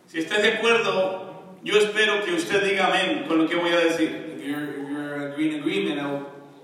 Si 0.07 0.19
estás 0.19 0.41
de 0.41 0.53
acuerdo, 0.53 1.25
yo 1.63 1.77
espero 1.77 2.23
que 2.23 2.33
usted 2.33 2.63
diga 2.63 2.87
amén 2.87 3.25
con 3.27 3.39
lo 3.39 3.47
que 3.47 3.55
voy 3.55 3.71
a 3.73 3.79
decir. 3.79 4.35
If 4.37 4.43
you're 4.43 5.31
if 5.31 5.37
you're 5.37 5.49
in 5.49 5.59
agreement, 5.59 5.99
I, 5.99 6.21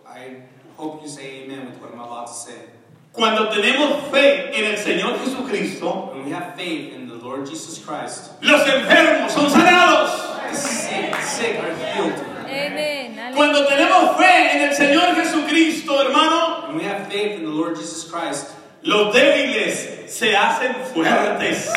I 0.08 0.44
hope 0.78 1.02
you 1.04 1.10
say 1.10 1.44
amen 1.44 1.66
with 1.66 1.82
what 1.82 1.92
I'm 1.92 2.00
about 2.00 2.28
to 2.28 2.34
say. 2.34 2.70
Cuando 3.12 3.50
tenemos 3.50 4.10
fe 4.10 4.56
en 4.56 4.72
el 4.72 4.78
Señor 4.78 5.20
Jesucristo, 5.20 6.14
When 6.14 6.26
we 6.26 6.32
have 6.32 6.56
faith 6.56 6.94
in 6.94 7.10
the 7.10 7.16
Lord 7.16 7.46
Jesus 7.46 7.78
Christ, 7.84 8.32
los 8.42 8.62
enfermos 8.66 9.32
son 9.32 9.50
sanados. 9.50 10.32
the 10.50 11.22
sick, 11.22 11.60
are 11.60 11.76
healed. 11.76 12.14
Aleluya. 12.46 13.36
Cuando 13.36 13.66
tenemos 13.68 14.18
fe 14.18 14.52
en 14.56 14.62
el 14.70 14.76
Señor 14.76 15.16
Jesucristo, 15.16 16.02
hermano, 16.02 16.61
When 16.72 16.80
we 16.80 16.86
have 16.86 17.12
faith 17.12 17.38
in 17.38 17.44
the 17.44 17.52
Lord 17.52 17.76
Jesus 17.76 18.10
Christ, 18.10 18.48
los 18.84 19.14
débiles 19.14 20.08
se 20.08 20.34
hacen 20.34 20.74
fuertes. 20.94 21.68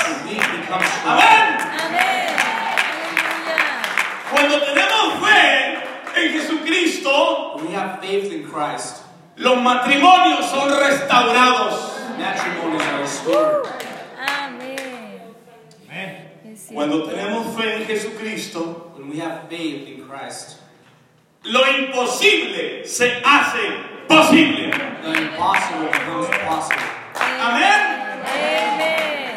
Amén. 1.04 1.58
Cuando 4.30 4.60
tenemos 4.60 5.18
fe 5.18 5.82
en 6.14 6.32
Jesucristo, 6.32 7.56
When 7.56 7.66
we 7.66 7.72
have 7.72 8.00
faith 8.00 8.32
in 8.32 8.44
Christ, 8.48 9.02
los 9.36 9.58
matrimonios 9.58 10.48
son 10.48 10.70
restaurados. 10.70 11.90
Cuando 16.72 17.02
tenemos 17.08 17.56
fe 17.56 17.80
en 17.80 17.84
Jesucristo, 17.84 18.92
When 18.94 19.10
we 19.10 19.18
have 19.18 19.48
faith 19.48 19.88
in 19.88 20.06
Christ, 20.06 20.58
lo 21.42 21.62
imposible 21.66 22.86
se 22.86 23.20
hace 23.24 23.93
posible. 24.08 24.70
the 25.02 25.12
impossible 25.22 25.86
becomes 25.86 26.28
possible. 26.46 26.82
Amén. 27.14 27.80
Amén. 28.24 29.34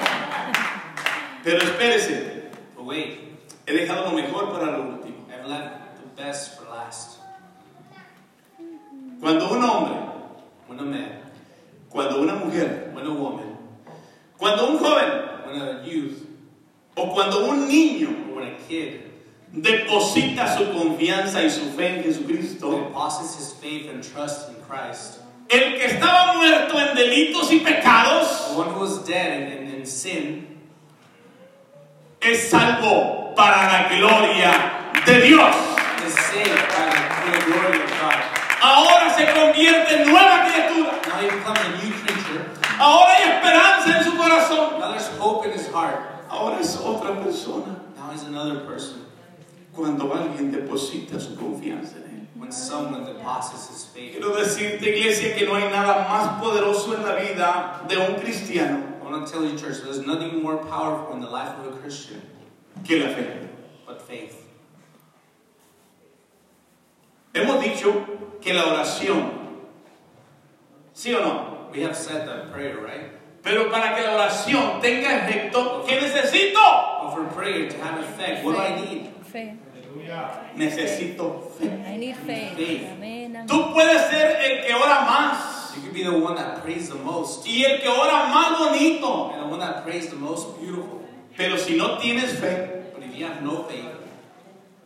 Pero 1.44 1.58
espérese, 1.64 2.52
But 2.76 2.86
wait, 2.86 3.20
he 3.66 3.74
dejado 3.74 4.06
lo 4.06 4.12
mejor 4.12 4.52
para 4.52 4.72
lo 4.72 4.84
último. 4.84 5.26
I've 5.32 5.48
left 5.48 5.98
the 5.98 6.22
best 6.22 6.58
for 6.58 6.70
last. 6.70 7.20
Cuando 9.20 9.50
un 9.52 9.64
hombre, 9.64 9.96
When 10.68 10.80
a 10.80 10.84
man, 10.84 11.22
cuando 11.90 12.22
una 12.22 12.36
mujer, 12.36 12.92
when 12.94 13.06
a 13.06 13.14
woman, 13.14 13.58
cuando 14.38 14.68
un 14.70 14.78
joven 14.80 15.10
when 15.46 15.62
a 15.62 15.84
youth, 15.86 16.28
o 16.96 17.14
cuando 17.14 17.50
un 17.50 17.68
niño 17.68 18.10
or 18.30 18.36
when 18.42 18.54
a 18.54 18.58
kid 18.68 19.07
deposita 19.62 20.58
su 20.58 20.72
confianza 20.72 21.44
y 21.44 21.50
su 21.50 21.72
fe 21.72 21.98
en 21.98 22.04
Jesucristo, 22.04 22.72
deposits 22.72 23.38
his 23.38 23.54
faith 23.54 23.90
and 23.90 24.04
trust 24.04 24.50
in 24.50 24.56
Christ, 24.68 25.20
el 25.50 25.78
que 25.78 25.86
estaba 25.86 26.36
muerto 26.36 26.78
en 26.80 26.96
delitos 26.96 27.52
y 27.52 27.60
the 27.60 27.66
pecados 27.66 28.56
one 28.56 28.70
who 28.70 28.80
was 28.80 29.04
dead 29.06 29.42
in, 29.42 29.68
in, 29.68 29.76
in 29.80 29.86
sin 29.86 30.48
es 32.22 32.50
salvo 32.50 33.34
para 33.36 33.68
la 33.68 33.90
gloria 33.90 35.02
de 35.06 35.22
Dios. 35.22 35.56
is 36.08 36.14
saved 36.14 36.50
by 36.72 36.88
the, 36.88 37.32
the 37.32 37.46
glory 37.46 37.82
of 37.84 37.90
God. 38.00 38.24
Ahora 38.62 39.14
se 39.14 39.26
convierte 39.26 40.02
en 40.02 40.08
nueva 40.08 40.48
criatura. 40.48 40.92
Now 41.08 41.22
he 41.22 41.30
becomes 41.30 41.60
a 41.60 41.70
new 41.84 41.94
creature. 41.94 42.46
Ahora 42.80 43.12
hay 43.14 43.24
esperanza 43.36 43.98
en 43.98 44.04
su 44.04 44.12
corazón. 44.18 44.80
Now 44.80 44.92
there's 44.92 45.08
hope 45.20 45.46
in 45.46 45.52
his 45.52 45.68
heart. 45.68 46.00
Ahora 46.30 46.60
es 46.60 46.78
otra 46.78 47.22
persona. 47.24 47.80
Now 47.98 48.12
he's 48.12 48.24
another 48.24 48.62
person. 48.62 49.06
Cuando 49.78 50.12
alguien 50.12 50.52
deposita 50.52 51.20
su 51.20 51.36
confianza 51.36 51.98
en 51.98 52.04
él. 52.04 52.28
When 52.36 52.52
someone 52.52 53.06
deposits 53.06 53.70
his 53.70 53.86
faith. 53.86 54.12
Quiero 54.12 54.36
decirte, 54.36 54.82
iglesia, 54.82 55.36
que 55.36 55.46
no 55.46 55.54
hay 55.54 55.70
nada 55.70 56.08
más 56.10 56.42
poderoso 56.42 56.96
en 56.96 57.04
la 57.04 57.16
vida 57.16 57.86
de 57.88 57.98
un 57.98 58.16
cristiano 58.16 58.98
I 59.08 59.10
want 59.10 59.26
to 59.26 59.32
tell 59.32 59.46
you, 59.46 59.58
church, 59.58 59.84
there's 59.84 60.06
nothing 60.06 60.44
more 60.44 60.58
powerful 60.58 61.14
in 61.14 61.22
the 61.22 61.30
life 61.30 61.58
of 61.60 61.74
a 61.74 61.78
Christian 61.78 62.22
que 62.84 63.00
la 63.00 63.08
fe. 63.16 63.48
but 63.86 64.02
faith. 64.02 64.44
Hemos 67.34 67.64
dicho 67.64 68.06
que 68.42 68.54
la 68.54 68.64
oración, 68.64 69.32
¿sí 70.94 71.16
o 71.16 71.22
no? 71.22 71.70
We 71.72 71.84
have 71.84 71.96
said 71.96 72.28
that 72.28 72.52
prayer, 72.52 72.82
right? 72.82 73.12
Pero 73.44 73.70
para 73.70 73.96
que 73.96 74.04
la 74.04 74.16
oración 74.16 74.82
tenga 74.82 75.26
efecto, 75.26 75.86
¿qué 75.88 76.02
necesito? 76.02 76.60
But 77.04 77.14
for 77.14 77.24
prayer 77.34 77.70
to 77.70 77.78
have 77.78 78.04
effect, 78.04 78.44
what 78.44 78.56
do 78.56 78.62
I 78.62 78.76
need? 78.76 79.08
Fe. 79.24 79.58
Necesito 80.56 81.52
fe. 81.58 81.66
I 81.66 81.98
need 81.98 82.16
faith. 82.16 82.56
Faith. 82.56 82.88
Amén. 82.94 83.36
Amén. 83.36 83.48
Tú 83.48 83.74
puedes 83.74 84.10
ser 84.10 84.38
el 84.42 84.66
que 84.66 84.74
ora 84.74 85.02
más 85.02 85.58
You 85.76 85.84
could 85.84 85.94
be 85.94 86.04
the 86.04 86.12
one 86.12 86.36
that 86.36 86.64
prays 86.64 86.90
the 86.90 86.96
most 86.96 87.46
y 87.46 87.64
el 87.64 87.80
que 87.80 87.88
ora 87.88 88.28
más 88.34 88.58
bonito, 88.58 89.32
and 89.32 89.44
the 89.44 89.48
one 89.48 89.60
that 89.60 89.84
prays 89.84 90.10
the 90.10 90.16
most 90.16 90.60
beautiful. 90.60 91.02
pero 91.38 91.56
si 91.58 91.78
no 91.78 91.98
tienes 92.00 92.32
fe, 92.40 92.84
But 92.96 93.04
if 93.04 93.16
you 93.16 93.26
have 93.26 93.44
no 93.44 93.64
faith, 93.64 93.86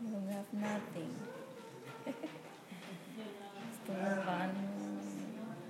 You 0.02 0.12
don't 0.12 0.28
have 0.30 0.52
nothing. 0.52 1.08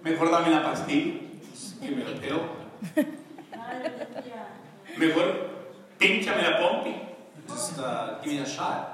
Mejor 0.04 0.32
dame 0.32 0.50
la 0.50 0.64
pastilla, 0.64 1.14
give 1.82 1.96
me 1.98 2.04
pill. 2.20 2.42
mejor 4.98 5.26
pinchame 6.00 6.42
la 6.42 6.58
pompi. 6.60 6.96
Just 7.48 7.80
uh, 7.80 8.18
give 8.24 8.34
me 8.34 8.40
a 8.40 8.46
shot. 8.46 8.91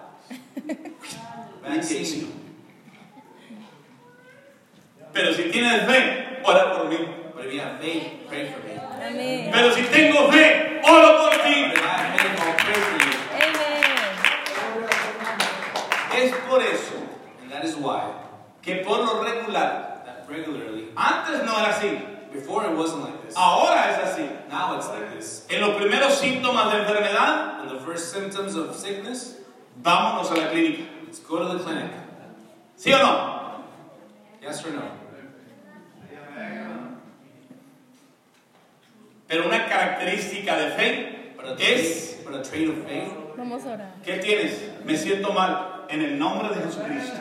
Pero 5.13 5.33
si 5.33 5.43
tienes 5.51 5.85
fe, 5.85 6.39
ora 6.43 6.73
por 6.77 6.89
mí. 6.89 6.97
But 7.35 7.45
if 7.45 7.53
you 7.53 7.59
have 7.59 7.79
faith, 7.79 8.03
pray 8.27 8.51
for 8.51 8.59
me. 8.67 8.73
Amén. 8.75 9.49
Pero 9.51 9.73
si 9.73 9.81
tengo 9.83 10.31
fe, 10.31 10.81
oro 10.83 11.17
por 11.17 11.31
ti. 11.43 11.73
Es 16.15 16.33
por 16.49 16.61
eso 16.63 16.95
And 17.43 17.51
that 17.51 17.63
is 17.63 17.75
why 17.75 18.11
que 18.63 18.83
por 18.83 18.97
lo 18.97 19.23
regular, 19.23 20.03
that 20.05 20.25
regularly, 20.27 20.89
antes 20.97 21.43
no 21.45 21.53
era 21.57 21.69
así, 21.73 22.01
before 22.33 22.65
it 22.65 22.75
wasn't 22.75 23.01
like 23.03 23.25
this. 23.25 23.33
ahora 23.37 23.91
es 23.91 23.97
así. 24.03 24.27
Now 24.49 24.75
it's 24.77 24.87
like 24.89 25.15
this. 25.15 25.45
En 25.49 25.61
los 25.61 25.77
primeros 25.77 26.19
síntomas 26.19 26.71
de 26.73 26.79
enfermedad, 26.79 27.61
And 27.61 27.69
the 27.69 27.79
first 27.85 28.11
symptoms 28.11 28.55
of 28.55 28.75
sickness, 28.75 29.36
vámonos 29.81 30.31
a 30.31 30.35
la 30.35 30.49
clínica. 30.49 30.83
let's 31.05 31.19
go 31.19 31.39
to 31.39 31.57
the 31.57 31.63
clinic. 31.63 31.91
¿Sí 32.75 32.93
o 32.93 32.99
no? 32.99 33.63
Yes 34.41 34.65
or 34.65 34.73
no? 34.73 34.97
Pero 39.27 39.45
una 39.45 39.65
característica 39.65 40.55
de 40.55 40.71
fe 40.71 41.17
But 41.37 41.45
a 41.45 41.63
es 41.63 42.17
but 42.25 42.33
a 42.33 42.41
trait 42.43 42.69
of 42.69 42.83
faith. 42.85 43.13
Vamos 43.37 43.63
a 43.65 43.73
orar. 43.73 43.93
¿Qué 44.03 44.17
tienes? 44.17 44.59
Me 44.85 44.97
siento 44.97 45.31
mal. 45.33 45.85
En 45.89 46.01
el 46.01 46.19
nombre 46.19 46.49
de 46.49 46.55
Jesucristo. 46.55 47.15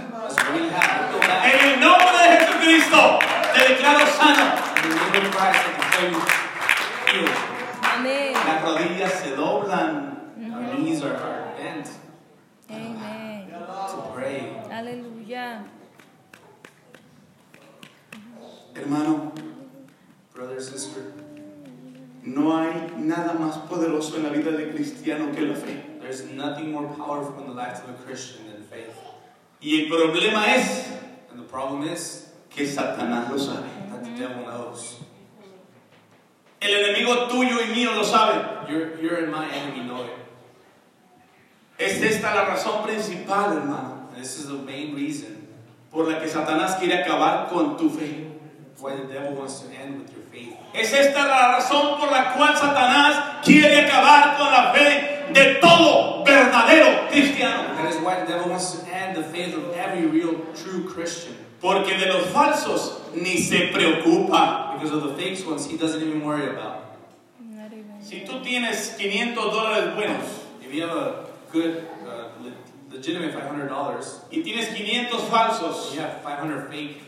En 1.45 1.69
el 1.69 1.81
nombre 1.81 2.19
de 2.19 2.37
Jesucristo 2.39 3.19
te 3.55 3.73
declaro 3.73 4.07
sano. 4.07 4.55
Las 8.47 8.63
rodillas 8.63 9.13
se 9.13 9.37
doblan. 9.37 10.17
Our 10.39 10.77
knees 10.77 11.03
are, 11.03 11.17
are 11.17 11.55
bent 11.57 11.89
Amén. 12.69 13.49
to 13.49 14.13
pray. 14.15 14.53
Aleluya. 15.37 15.65
Hermano, 18.75 19.33
Brother, 20.35 20.61
sister, 20.61 21.13
no 22.23 22.57
hay 22.57 22.93
nada 22.99 23.35
más 23.35 23.57
poderoso 23.69 24.17
en 24.17 24.25
la 24.25 24.31
vida 24.31 24.51
de 24.51 24.71
cristiano 24.71 25.33
que 25.35 25.43
la 25.43 25.55
fe. 25.55 25.83
there's 26.01 26.25
nothing 26.31 26.71
more 26.73 26.87
powerful 26.95 27.39
in 27.41 27.49
the 27.49 27.55
life 27.55 27.83
of 27.85 27.91
a 27.91 28.03
Christian 28.05 28.47
than 28.47 28.63
faith. 28.65 28.95
Y 29.61 29.83
el 29.83 29.89
problema 29.89 30.55
es 30.55 30.87
And 31.31 31.41
the 31.41 31.49
problem 31.49 31.83
is 31.85 32.33
que 32.51 32.65
Satanás 32.67 33.31
lo 33.31 33.37
sabe. 33.39 33.67
that 33.91 34.05
the 34.05 34.11
devil 34.11 34.45
knows. 34.45 35.01
El 36.61 36.71
enemigo 36.71 37.29
tuyo 37.29 37.61
y 37.61 37.75
mío 37.75 37.95
lo 37.95 38.03
sabe. 38.05 38.71
Your, 38.71 38.99
your 39.01 39.17
and 39.25 39.31
my 39.33 39.47
enemy 39.51 39.85
know 39.87 40.05
it. 40.05 40.13
Es 41.79 42.01
esta 42.03 42.35
la 42.35 42.47
razón 42.47 42.85
principal, 42.85 43.53
hermano, 43.53 43.96
this 44.17 44.39
is 44.39 44.49
the 44.49 44.55
main 44.55 44.95
reason 44.95 45.47
por 45.91 46.05
la 46.11 46.19
que 46.19 46.29
Satanás 46.29 46.79
quiere 46.79 47.05
acabar 47.05 47.49
con 47.49 47.77
tu 47.77 47.91
fe. 47.91 48.37
why 48.81 48.95
the 48.97 49.13
devil 49.13 49.35
wants 49.35 49.61
to 49.61 49.73
end 49.73 50.03
with 50.03 50.13
your 50.13 50.23
faith. 50.31 50.55
Es 50.75 50.93
esta 50.93 51.25
la 51.27 51.59
razón 51.59 51.99
por 51.99 52.11
la 52.11 52.35
cual 52.35 52.55
Satanás 52.57 53.43
quiere 53.43 53.87
acabar 53.87 54.37
con 54.37 54.51
la 54.53 54.73
fe 54.75 55.33
de 55.33 55.55
todo 55.61 56.25
verdadero 56.25 57.09
cristiano. 57.09 57.75
That 57.75 57.91
is 57.91 57.97
why 58.03 58.21
the 58.21 58.27
devil 58.27 58.51
wants 58.51 58.73
to 58.79 58.87
end 58.95 59.17
the 59.17 59.25
faith 59.25 59.55
of 59.57 59.73
every 59.75 60.07
real, 60.07 60.35
true 60.55 60.85
Christian. 60.85 61.35
Porque 61.61 61.97
de 61.99 62.07
los 62.07 62.27
falsos 62.27 63.01
ni 63.15 63.39
se 63.39 63.71
preocupa. 63.73 64.75
Because 64.75 64.93
of 64.93 65.05
the 65.05 65.15
fake 65.15 65.47
ones, 65.49 65.67
he 65.67 65.79
doesn't 65.79 66.03
even 66.03 66.23
worry 66.23 66.47
about. 66.51 66.85
Not 67.41 67.73
even. 67.73 68.03
Si 68.03 68.27
tú 68.27 68.43
tienes 68.45 68.95
500 68.99 69.53
dólares 69.53 69.95
buenos 69.97 70.25
If 70.63 70.75
you 70.75 70.83
have 70.83 70.97
a 70.97 71.25
good, 71.51 71.65
le- 71.65 71.96
legitimate 72.97 73.35
$500, 73.35 74.19
y 74.31 74.43
tienes 74.43 74.69
500 74.69 75.21
falsos, 75.29 75.95
you 75.95 76.01
have 76.01 76.23
500 76.23 76.69
fake, 76.69 77.03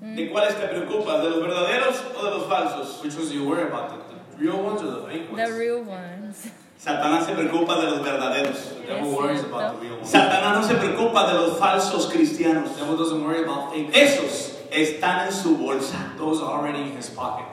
¿de 0.00 0.30
cuáles 0.30 0.54
te 0.54 0.66
preocupas? 0.68 1.22
¿De 1.22 1.30
los 1.30 1.40
verdaderos 1.40 2.02
o 2.16 2.24
de 2.24 2.30
los 2.30 2.46
falsos? 2.48 3.02
which 3.02 3.14
ones 3.14 3.28
do 3.30 3.34
you 3.34 3.44
worry 3.44 3.62
about? 3.62 3.90
The, 3.90 4.36
the 4.36 4.44
real 4.44 4.62
ones 4.62 4.82
or 4.82 4.90
the 4.90 5.06
fake 5.08 5.30
ones? 5.30 5.48
The 5.48 5.58
real 5.58 5.82
ones. 5.82 6.50
Satanás 6.82 7.26
se 7.26 7.34
preocupa 7.34 7.76
de 7.80 7.90
los 7.90 8.00
verdaderos. 8.00 8.74
The 8.80 8.86
devil 8.86 9.08
Es 9.08 9.16
worries 9.16 9.44
about 9.44 9.78
the 9.78 9.86
real 9.86 9.96
ones. 9.98 10.10
Satanás 10.10 10.56
no 10.56 10.62
se 10.66 10.74
preocupa 10.74 11.28
de 11.28 11.34
los 11.34 11.58
falsos 11.58 12.10
cristianos. 12.10 12.74
The 12.74 12.80
devil 12.80 12.96
doesn't 12.96 13.22
worry 13.22 13.44
about 13.44 13.72
fake. 13.72 13.92
Esos 13.94 14.58
están 14.72 15.26
en 15.26 15.32
su 15.32 15.56
bolsa. 15.56 16.12
Those 16.18 16.42
are 16.42 16.50
already 16.50 16.82
in 16.82 16.96
his 16.96 17.08
pocket. 17.10 17.46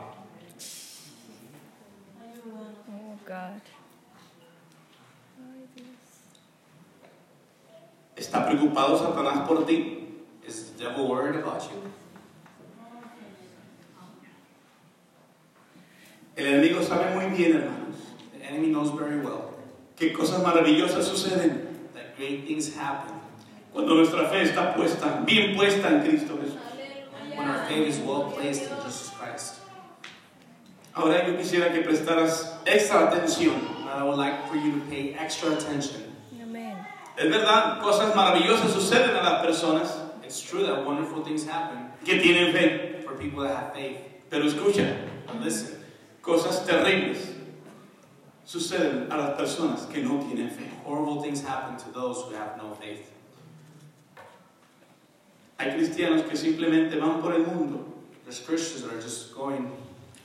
Oh, 2.90 3.20
God. 3.24 3.62
Ay, 5.38 5.68
Dios. 5.76 5.86
¿Está 8.20 8.46
preocupado 8.46 8.98
Satanás 8.98 9.48
por 9.48 9.66
ti? 9.66 10.08
Is 10.46 10.72
the 10.72 10.84
devil 10.84 11.08
worried 11.08 11.36
about 11.40 11.62
you? 11.64 11.80
El 16.36 16.46
enemigo 16.46 16.82
sabe 16.82 17.16
muy 17.16 17.36
bien, 17.36 17.54
hermanos, 17.54 17.96
The 18.38 18.46
enemy 18.46 18.68
knows 18.72 18.92
very 18.92 19.20
well 19.20 19.54
que 19.96 20.12
cosas 20.14 20.42
maravillosas 20.42 21.06
suceden 21.06 21.90
that 21.94 22.18
great 22.18 22.46
things 22.46 22.76
happen 22.76 23.16
cuando 23.74 23.96
nuestra 23.96 24.28
fe 24.30 24.42
está 24.44 24.74
puesta, 24.76 25.24
bien 25.26 25.56
puesta 25.56 25.88
en 25.90 26.02
Cristo 26.04 26.38
Jesús. 26.38 26.58
when 27.38 27.48
our 27.48 27.66
faith 27.68 27.88
is 27.88 28.00
well 28.00 28.32
placed 28.32 28.64
in 28.64 28.76
Jesus 28.84 29.12
Christ. 29.12 29.56
Ahora 30.96 31.26
yo 31.26 31.38
quisiera 31.38 31.72
que 31.72 31.84
prestaras 31.84 32.58
extra 32.66 33.08
atención. 33.10 33.56
And 33.82 33.90
I 33.90 34.04
would 34.04 34.18
like 34.18 34.48
for 34.50 34.56
you 34.56 34.72
to 34.74 34.80
pay 34.90 35.14
extra 35.14 35.54
attention. 35.54 36.09
Es 37.20 37.30
verdad, 37.30 37.82
cosas 37.82 38.16
maravillosas 38.16 38.72
suceden 38.72 39.16
a 39.16 39.22
las 39.24 39.42
personas 39.46 39.98
It's 40.24 40.42
true 40.42 40.64
that 40.66 40.86
wonderful 40.86 41.22
things 41.24 41.46
happen 41.46 41.90
que 42.06 42.20
tienen 42.22 42.54
fe, 42.54 43.02
for 43.04 43.16
people 43.18 43.44
that 43.44 43.56
have 43.56 43.74
faith. 43.74 43.98
pero 44.30 44.46
escucha, 44.46 44.96
listen, 45.44 45.84
cosas 46.22 46.66
terribles 46.66 47.18
suceden 48.46 49.12
a 49.12 49.18
las 49.18 49.38
personas 49.38 49.86
que 49.92 50.02
no 50.04 50.20
tienen 50.20 50.50
fe. 50.52 50.70
horrible 50.86 51.22
things 51.22 51.44
happen 51.44 51.76
to 51.78 51.92
those 51.92 52.24
who 52.24 52.36
have 52.36 52.56
no 52.58 52.74
faith. 52.76 53.12
Hay 55.58 55.72
cristianos 55.72 56.22
que 56.30 56.38
simplemente 56.38 56.98
van 57.00 57.22
por 57.22 57.34
el 57.34 57.44
mundo 57.46 57.86
There's 58.24 58.40
Christians 58.40 58.84
that 58.84 58.94
are 58.94 59.02
just 59.02 59.36
going 59.36 59.72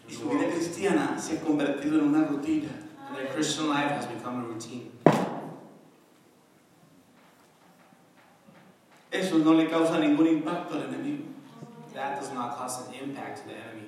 y 0.08 0.12
su 0.14 0.28
vida 0.28 0.44
cristiana 0.52 1.18
se 1.18 1.38
ha 1.38 1.40
convertido 1.40 1.98
en 1.98 2.14
una 2.14 2.26
rutina. 2.28 2.68
and 3.08 3.16
their 3.16 3.26
Christian 3.32 3.68
life 3.68 3.90
has 3.90 4.06
become 4.06 4.44
a 4.44 4.46
routine. 4.46 4.90
Eso 9.14 9.38
no 9.38 9.52
le 9.54 9.68
causa 9.68 10.00
ningún 10.00 10.26
impacto 10.26 10.74
al 10.74 10.88
enemigo. 10.88 11.24
That 11.94 12.20
does 12.20 12.32
not 12.32 12.56
cause 12.56 12.88
an 12.88 12.94
impact 12.94 13.42
to 13.42 13.48
the 13.48 13.54
enemy. 13.54 13.86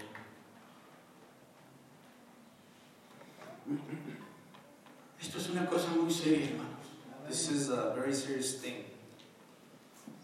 Esto 5.21 5.39
es 5.39 5.49
una 5.51 5.67
cosa 5.67 5.89
muy 5.91 6.13
seria, 6.13 6.47
hermanos. 6.47 6.87
This 7.29 7.51
is 7.51 7.71
a 7.71 7.93
very 7.97 8.15
serious 8.15 8.61
thing. 8.61 8.85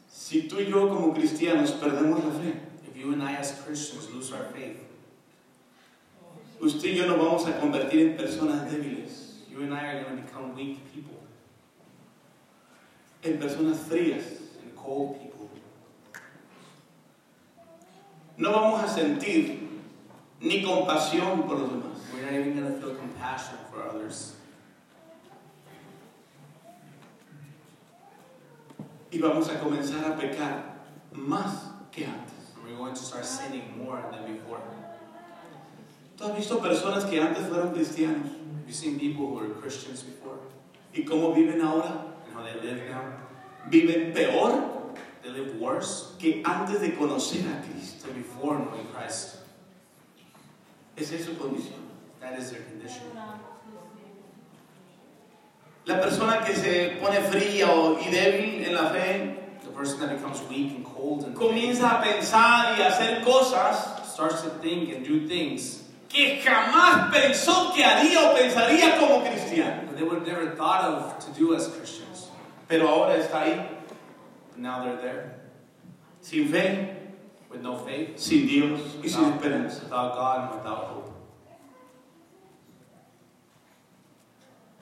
Si 0.09 0.43
tú 0.49 0.61
y 0.61 0.71
yo 0.71 0.89
como 0.89 1.13
cristianos 1.13 1.73
perdemos 1.73 2.25
la 2.25 2.31
fe, 2.31 2.61
If 2.87 2.97
you 2.97 3.13
and 3.13 3.23
I 3.23 3.35
as 3.35 3.61
Christians 3.65 4.09
lose 4.11 4.33
our 4.33 4.45
faith, 4.53 4.79
usted 6.61 6.91
y 6.91 6.97
yo 6.99 7.07
nos 7.09 7.19
vamos 7.19 7.47
a 7.49 7.59
convertir 7.59 8.11
en 8.11 8.17
personas 8.17 8.71
débiles, 8.71 9.49
you 9.51 9.63
and 9.63 9.75
I 9.75 9.87
are 9.87 10.05
going 10.05 10.17
to 10.19 10.23
become 10.23 10.55
weak 10.55 10.79
people 10.93 11.19
en 13.25 13.39
personas 13.39 13.79
frías. 13.79 14.42
Cold 14.85 15.21
people. 15.21 15.49
No 18.37 18.51
vamos 18.53 18.83
a 18.83 18.89
sentir 18.89 19.69
ni 20.41 20.63
compasión 20.63 21.47
por 21.47 21.59
los 21.59 21.71
demás. 21.71 21.99
We're 22.13 22.25
not 22.25 22.33
even 22.35 22.61
going 22.61 22.73
to 22.73 22.81
feel 22.81 22.95
compassion 22.95 23.57
for 23.71 23.83
others. 23.83 24.37
Y 29.11 29.19
vamos 29.19 29.49
a 29.51 29.61
comenzar 29.61 30.05
a 30.11 30.17
pecar 30.17 30.63
más 31.13 31.91
que 31.93 32.07
antes. 32.07 32.55
And 32.57 32.65
we're 32.65 32.77
going 32.77 32.95
to 32.95 33.01
start 33.03 33.25
sinning 33.27 33.77
more 33.77 34.03
than 34.11 34.33
before. 34.33 34.61
¿Tú 36.17 36.25
has 36.25 36.37
visto 36.37 36.59
personas 36.61 37.05
que 37.05 37.21
antes 37.21 37.47
fueron 37.49 37.73
cristianos 37.75 38.27
Have 38.27 38.69
you 38.69 38.73
seen 38.75 38.99
people 38.99 39.27
who 39.27 39.35
were 39.35 39.49
Christians 39.61 40.03
before 40.03 40.39
y 40.95 41.05
cómo 41.05 41.35
viven 41.35 41.61
ahora? 41.61 42.07
and 42.27 42.35
how 42.35 42.43
they 42.43 42.55
live 42.61 42.89
now? 42.89 43.22
Viven 43.73 44.13
peor 44.13 44.69
They 45.23 45.31
live 45.31 45.55
worse 45.59 46.15
que 46.19 46.43
antes 46.45 46.81
de 46.81 46.91
conocer 46.95 47.41
a 47.49 47.63
Cristo. 47.65 48.09
before 48.13 48.59
knowing 48.59 48.87
Christ. 48.93 49.37
Esa 50.97 51.15
es 51.17 51.25
su 51.25 51.35
condición. 51.39 51.81
That 52.21 52.39
is 52.39 52.51
their 52.51 52.61
condition. 52.63 53.03
La 55.87 56.01
persona 56.01 56.45
que 56.45 56.55
se 56.55 56.99
pone 57.01 57.21
fría 57.23 57.67
o- 57.73 57.99
y 57.99 58.11
débil 58.11 58.65
en 58.67 58.75
la 58.75 58.91
fe 58.91 59.39
The 59.65 59.71
person 59.71 60.01
that 60.01 60.11
becomes 60.17 60.41
weak 60.51 60.75
and 60.77 60.85
cold 60.85 61.25
and 61.25 61.35
comienza 61.35 61.99
a 61.99 62.03
pensar 62.03 62.77
y 62.79 62.83
a 62.83 62.89
hacer 62.89 63.23
cosas 63.25 64.03
starts 64.13 64.43
to 64.43 64.51
think 64.61 64.91
and 64.95 65.05
do 65.07 65.27
things 65.27 65.85
que 66.09 66.41
jamás 66.45 67.11
pensó 67.13 67.73
que 67.75 67.83
haría 67.85 68.31
o 68.31 68.35
pensaría 68.37 68.99
como 68.99 69.23
cristiano. 69.25 69.87
that 69.87 69.97
they 69.97 70.05
would 70.05 70.27
never 70.27 70.55
thought 70.57 70.85
of 70.85 71.19
to 71.25 71.31
do 71.33 71.55
as 71.55 71.69
Christians. 71.69 72.02
Pero 72.69 72.89
ahora 72.89 73.17
está 73.17 73.43
ahí, 73.43 73.69
But 74.51 74.59
now 74.59 74.85
they're 74.85 74.97
there 74.97 75.43
sin 76.23 76.49
fe, 76.49 76.97
with 77.51 77.61
no 77.63 77.77
faith, 77.77 78.19
sin 78.19 78.47
Dios 78.47 78.81
y 79.03 79.09
sin 79.09 79.25
esperanza. 79.33 79.83
without 79.85 80.15
God 80.15 80.41
and 80.51 80.59
without 80.59 80.85
hope. 80.87 81.13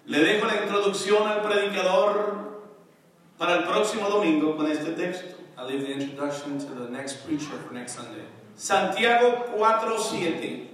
Le 0.06 0.18
dejo 0.18 0.46
la 0.46 0.62
introducción 0.62 1.26
al 1.26 1.40
predicador 1.42 2.62
para 3.38 3.56
el 3.58 3.64
próximo 3.64 4.08
domingo 4.08 4.56
con 4.56 4.70
este 4.70 4.92
texto. 4.96 5.36
I 5.56 5.64
leave 5.64 5.82
the 5.86 5.92
introduction 5.92 6.58
to 6.58 6.74
the 6.74 6.90
next 6.90 7.24
preacher 7.26 7.56
for 7.66 7.72
next 7.72 7.94
Sunday. 7.96 8.24
Santiago 8.56 9.46
4:7. 9.56 10.68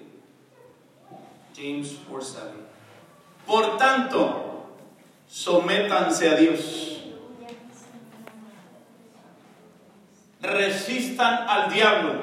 James 1.54 1.96
4 2.08 2.20
7. 2.22 2.50
Por 3.46 3.76
tanto, 3.78 4.66
sométanse 5.28 6.28
a 6.28 6.36
Dios. 6.36 6.85
Resistan 10.56 11.46
al 11.48 11.70
diablo 11.72 12.14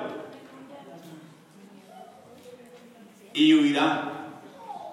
y 3.34 3.54
huirá 3.54 4.12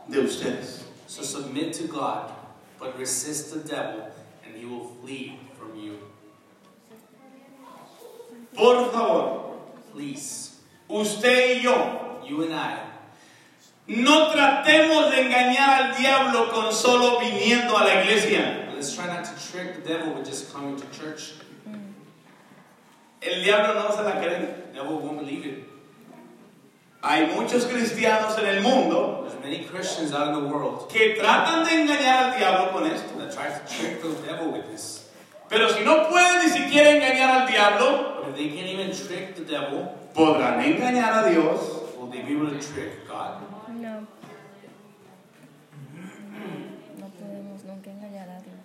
de 0.08 0.20
ustedes. 0.20 0.84
So 1.06 1.22
submit 1.22 1.72
to 1.74 1.84
God, 1.88 2.30
But 2.78 2.98
resist 2.98 3.52
the 3.52 3.60
devil, 3.60 4.08
and 4.44 4.56
he 4.56 4.64
will 4.64 4.86
flee 5.02 5.38
from 5.58 5.78
you. 5.78 5.98
Por 8.54 8.90
favor, 8.90 9.58
Please, 9.92 10.56
usted 10.88 11.56
y 11.58 11.62
yo, 11.62 12.20
you 12.26 12.42
and 12.44 12.54
I, 12.54 12.78
no 13.88 14.30
tratemos 14.32 15.10
de 15.10 15.24
engañar 15.24 15.82
al 15.82 15.96
diablo 15.98 16.48
con 16.50 16.72
solo 16.72 17.18
viniendo 17.20 17.76
a 17.76 17.84
la 17.84 18.02
iglesia. 18.02 18.68
let's 18.74 18.94
try 18.94 19.06
not 19.08 19.24
to 19.24 19.50
trick 19.50 19.74
the 19.74 19.86
devil 19.86 20.14
with 20.14 20.24
just 20.24 20.52
coming 20.54 20.76
to 20.76 20.86
church. 20.98 21.32
El 23.20 23.44
diablo 23.44 23.74
no 23.74 23.94
se 23.94 24.02
la 24.02 24.20
cree. 24.20 24.48
Devil 24.72 24.98
won't 24.98 25.18
believe 25.18 25.44
it. 25.46 25.66
Hay 27.02 27.26
muchos 27.34 27.64
cristianos 27.64 28.38
en 28.38 28.46
el 28.46 28.60
mundo 28.60 29.24
There's 29.26 29.42
many 29.42 29.64
Christians 29.64 30.12
out 30.12 30.28
in 30.28 30.44
the 30.44 30.48
world 30.52 30.86
que 30.90 31.16
tratan 31.16 31.64
de 31.64 31.70
engañar 31.82 32.24
al 32.24 32.38
diablo 32.38 32.72
con 32.72 32.86
esto. 32.86 33.18
that 33.18 33.32
try 33.32 33.48
to 33.48 33.60
trick 33.66 34.02
the 34.02 34.08
devil 34.26 34.52
with 34.52 34.66
this. 34.70 35.08
Pero 35.48 35.68
si 35.70 35.82
no 35.82 36.08
pueden 36.08 36.44
ni 36.44 36.50
siquiera 36.50 36.90
engañar 36.90 37.42
al 37.42 37.48
diablo, 37.48 38.28
if 38.28 38.36
they 38.36 38.48
can't 38.50 38.68
even 38.68 38.92
trick 38.92 39.34
the 39.34 39.44
devil, 39.44 39.90
podrán 40.14 40.62
engañar 40.62 41.24
a 41.24 41.30
Dios. 41.30 41.80
will 41.98 42.08
they 42.08 42.22
be 42.22 42.32
able 42.34 42.50
to 42.50 42.58
trick 42.58 43.08
God? 43.08 43.42
No. 43.68 44.06
No 46.98 47.06
podemos 47.18 47.64
nunca 47.64 47.90
engañar 47.90 48.28
a 48.28 48.40
Dios. 48.40 48.60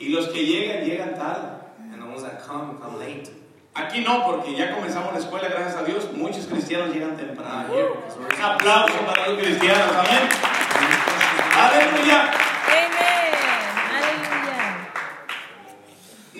Y 0.00 0.08
los 0.08 0.28
que 0.28 0.44
llegan, 0.46 0.84
llegan 0.84 1.14
tarde. 1.14 1.58
And 1.92 2.02
the 2.02 2.06
ones 2.06 2.22
that 2.22 2.42
come, 2.42 2.78
come 2.78 2.98
late. 2.98 3.30
Aquí 3.78 4.00
no, 4.00 4.24
porque 4.26 4.54
ya 4.56 4.74
comenzamos 4.74 5.12
la 5.12 5.20
escuela, 5.20 5.48
gracias 5.48 5.76
a 5.76 5.84
Dios. 5.84 6.12
Muchos 6.12 6.46
cristianos 6.46 6.92
llegan 6.92 7.16
temprano. 7.16 7.72
Un 7.72 8.42
aplauso 8.42 8.94
para 9.06 9.28
los 9.28 9.38
cristianos, 9.38 9.94
amén. 9.96 10.28
Aleluya. 11.56 12.22
Amén. 12.66 12.90
Aleluya. 14.02 14.88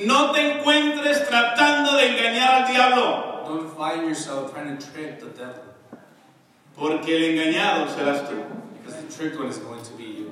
No 0.06 0.32
te 0.32 0.52
encuentres 0.58 1.28
tratando 1.28 1.96
de 1.96 2.08
engañar 2.08 2.62
al 2.64 2.68
diablo, 2.72 3.44
Don't 3.46 3.70
find 3.76 4.04
yourself 4.08 4.52
trying 4.52 4.76
to 4.76 4.84
trick 4.92 5.18
the 5.20 5.26
devil, 5.26 5.62
porque 6.76 7.16
el 7.16 7.24
engañado 7.38 7.88
serás 7.88 8.28
tú. 8.28 8.34
because 8.84 9.02
the 9.02 9.12
tricked 9.12 9.38
one 9.38 9.48
is 9.48 9.58
going 9.58 9.82
to 9.82 9.92
be 9.96 10.04
you. 10.04 10.30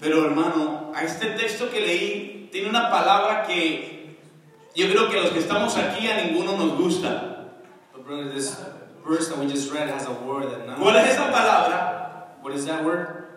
Pero 0.00 0.24
hermano, 0.24 0.92
a 0.94 1.02
este 1.04 1.36
texto 1.36 1.68
que 1.70 1.80
leí 1.80 2.39
tiene 2.50 2.68
una 2.68 2.90
palabra 2.90 3.44
que 3.46 4.16
yo 4.74 4.88
creo 4.88 5.10
que 5.10 5.20
los 5.20 5.30
que 5.30 5.38
estamos 5.38 5.76
aquí 5.76 6.08
a 6.08 6.22
ninguno 6.22 6.56
nos 6.56 6.78
gusta. 6.78 7.48
But 7.92 8.06
brother, 8.06 8.32
this 8.32 8.56
verse 9.06 9.28
that 9.28 9.38
we 9.38 9.46
just 9.46 9.72
read 9.72 9.88
has 9.88 10.06
a 10.06 10.12
word 10.12 10.50
that 10.50 10.78
¿Cuál 10.78 10.96
es 10.96 11.14
esa 11.14 11.30
palabra? 11.30 12.36
What 12.42 12.54
is 12.54 12.66
that 12.66 12.84
word? 12.84 13.28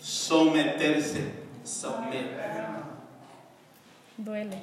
Someterse. 0.00 1.32
Submit. 1.64 2.26
Duele. 4.16 4.60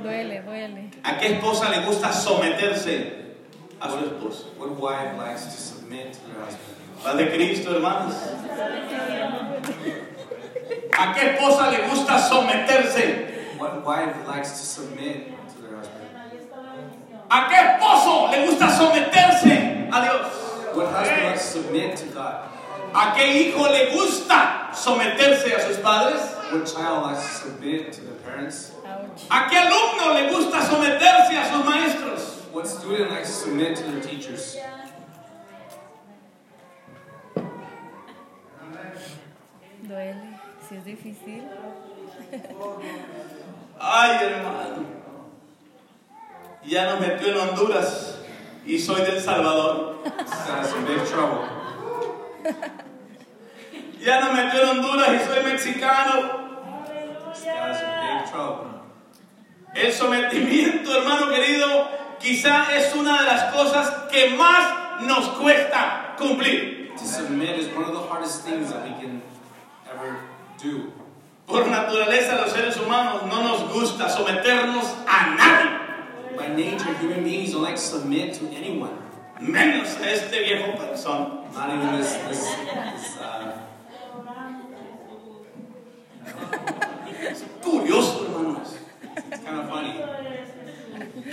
Duele, 0.00 0.42
duele. 0.44 0.90
¿A 1.04 1.18
qué 1.18 1.34
esposa 1.34 1.68
le 1.70 1.84
gusta 1.84 2.12
someterse 2.12 3.36
a 3.80 3.90
su 3.90 3.96
esposo? 3.98 4.44
What 4.56 4.70
wife 4.78 5.16
likes 5.18 5.44
to 5.44 5.50
submit 5.50 6.12
to 6.12 6.20
their 6.20 6.44
husband? 6.44 6.72
La 7.04 7.14
de 7.16 7.26
Cristo, 7.32 7.74
hermanos. 7.74 8.14
¿A 10.98 11.14
qué 11.14 11.34
esposa 11.34 11.70
le 11.70 11.88
gusta 11.88 12.18
someterse? 12.18 13.58
What 13.58 13.84
wife 13.84 14.26
likes 14.28 14.50
to 14.50 14.64
submit 14.64 15.32
to 15.48 15.62
their 15.62 15.76
husband? 15.76 16.08
¿A 17.30 17.48
qué 17.48 17.56
esposo 17.56 18.30
le 18.30 18.46
gusta 18.46 18.68
someterse 18.68 19.88
a 19.90 20.02
Dios? 20.02 20.26
What 20.74 20.92
husband 20.92 21.24
likes 21.24 21.52
to 21.52 21.62
submit 21.62 21.96
to 21.96 22.06
God? 22.06 22.48
¿A 22.94 23.14
qué 23.16 23.26
hijo 23.26 23.62
le 23.62 23.92
gusta 23.94 24.70
someterse 24.74 25.54
a 25.54 25.60
sus 25.66 25.78
padres? 25.78 26.20
What 26.52 26.66
child 26.66 27.02
likes 27.04 27.22
to 27.22 27.48
submit 27.48 27.92
to 27.92 28.00
their 28.02 28.16
parents? 28.16 28.72
¿A 29.30 29.48
qué 29.48 29.56
alumno 29.56 30.12
le 30.12 30.30
gusta 30.30 30.60
someterse 30.60 31.36
a 31.38 31.50
sus 31.50 31.64
maestros? 31.64 32.42
What 32.52 32.68
student 32.68 33.10
likes 33.10 33.28
to 33.28 33.34
submit 33.34 33.76
to 33.76 33.82
their 33.84 34.00
teachers? 34.02 34.58
Duele. 39.88 40.51
Si 40.72 40.78
es 40.78 40.84
difícil. 40.86 41.42
Ay, 43.78 44.18
hermano. 44.22 44.86
Ya 46.64 46.86
nos 46.86 47.00
metió 47.00 47.28
en 47.28 47.36
Honduras 47.36 48.20
y 48.64 48.78
soy 48.78 49.02
del 49.02 49.20
Salvador. 49.20 50.02
Ya 54.00 54.20
nos 54.20 54.32
metió 54.32 54.62
en 54.62 54.68
Honduras 54.70 55.10
y 55.12 55.18
soy 55.26 55.44
mexicano. 55.44 56.40
El 59.74 59.92
sometimiento, 59.92 60.96
hermano 60.96 61.28
querido, 61.28 61.88
quizá 62.18 62.74
es 62.74 62.94
una 62.94 63.20
de 63.20 63.26
las 63.26 63.52
cosas 63.52 63.90
que 64.10 64.30
más 64.30 65.02
nos 65.02 65.28
cuesta 65.38 66.14
cumplir. 66.16 66.94
To 66.96 67.04
submit 67.04 67.58
is 67.58 67.68
one 67.76 67.84
of 67.84 67.92
the 67.92 68.08
hardest 68.08 68.46
things 68.46 68.72
that 68.72 68.84
we 68.84 68.94
can 68.98 69.20
ever 69.90 70.31
do. 70.60 70.92
Por 71.46 71.66
naturaleza, 71.68 72.36
los 72.36 72.52
seres 72.52 72.76
humanos 72.78 73.22
no 73.26 73.42
nos 73.42 73.72
gusta 73.72 74.08
someternos 74.08 74.84
a 75.06 75.34
nadie, 75.36 75.78
By 76.36 76.48
nature, 76.56 76.94
human 76.94 77.22
beings 77.24 77.52
don't 77.52 77.62
like 77.62 77.74
to 77.76 77.80
submit 77.80 78.32
to 78.34 78.46
anyone. 78.54 78.90
menos 79.40 79.96
a 80.00 80.10
este 80.10 80.30
viejo 80.40 80.72
persona. 80.78 81.42
Not 81.52 81.68
even 81.74 81.98
this, 82.00 82.14
this, 82.28 82.38
this 82.38 83.18
uh, 83.20 83.52
Curioso, 87.62 88.26
hermanos. 88.26 88.76
it's 89.16 89.44
kind 89.44 89.60
of 89.60 89.68
funny. 89.68 89.94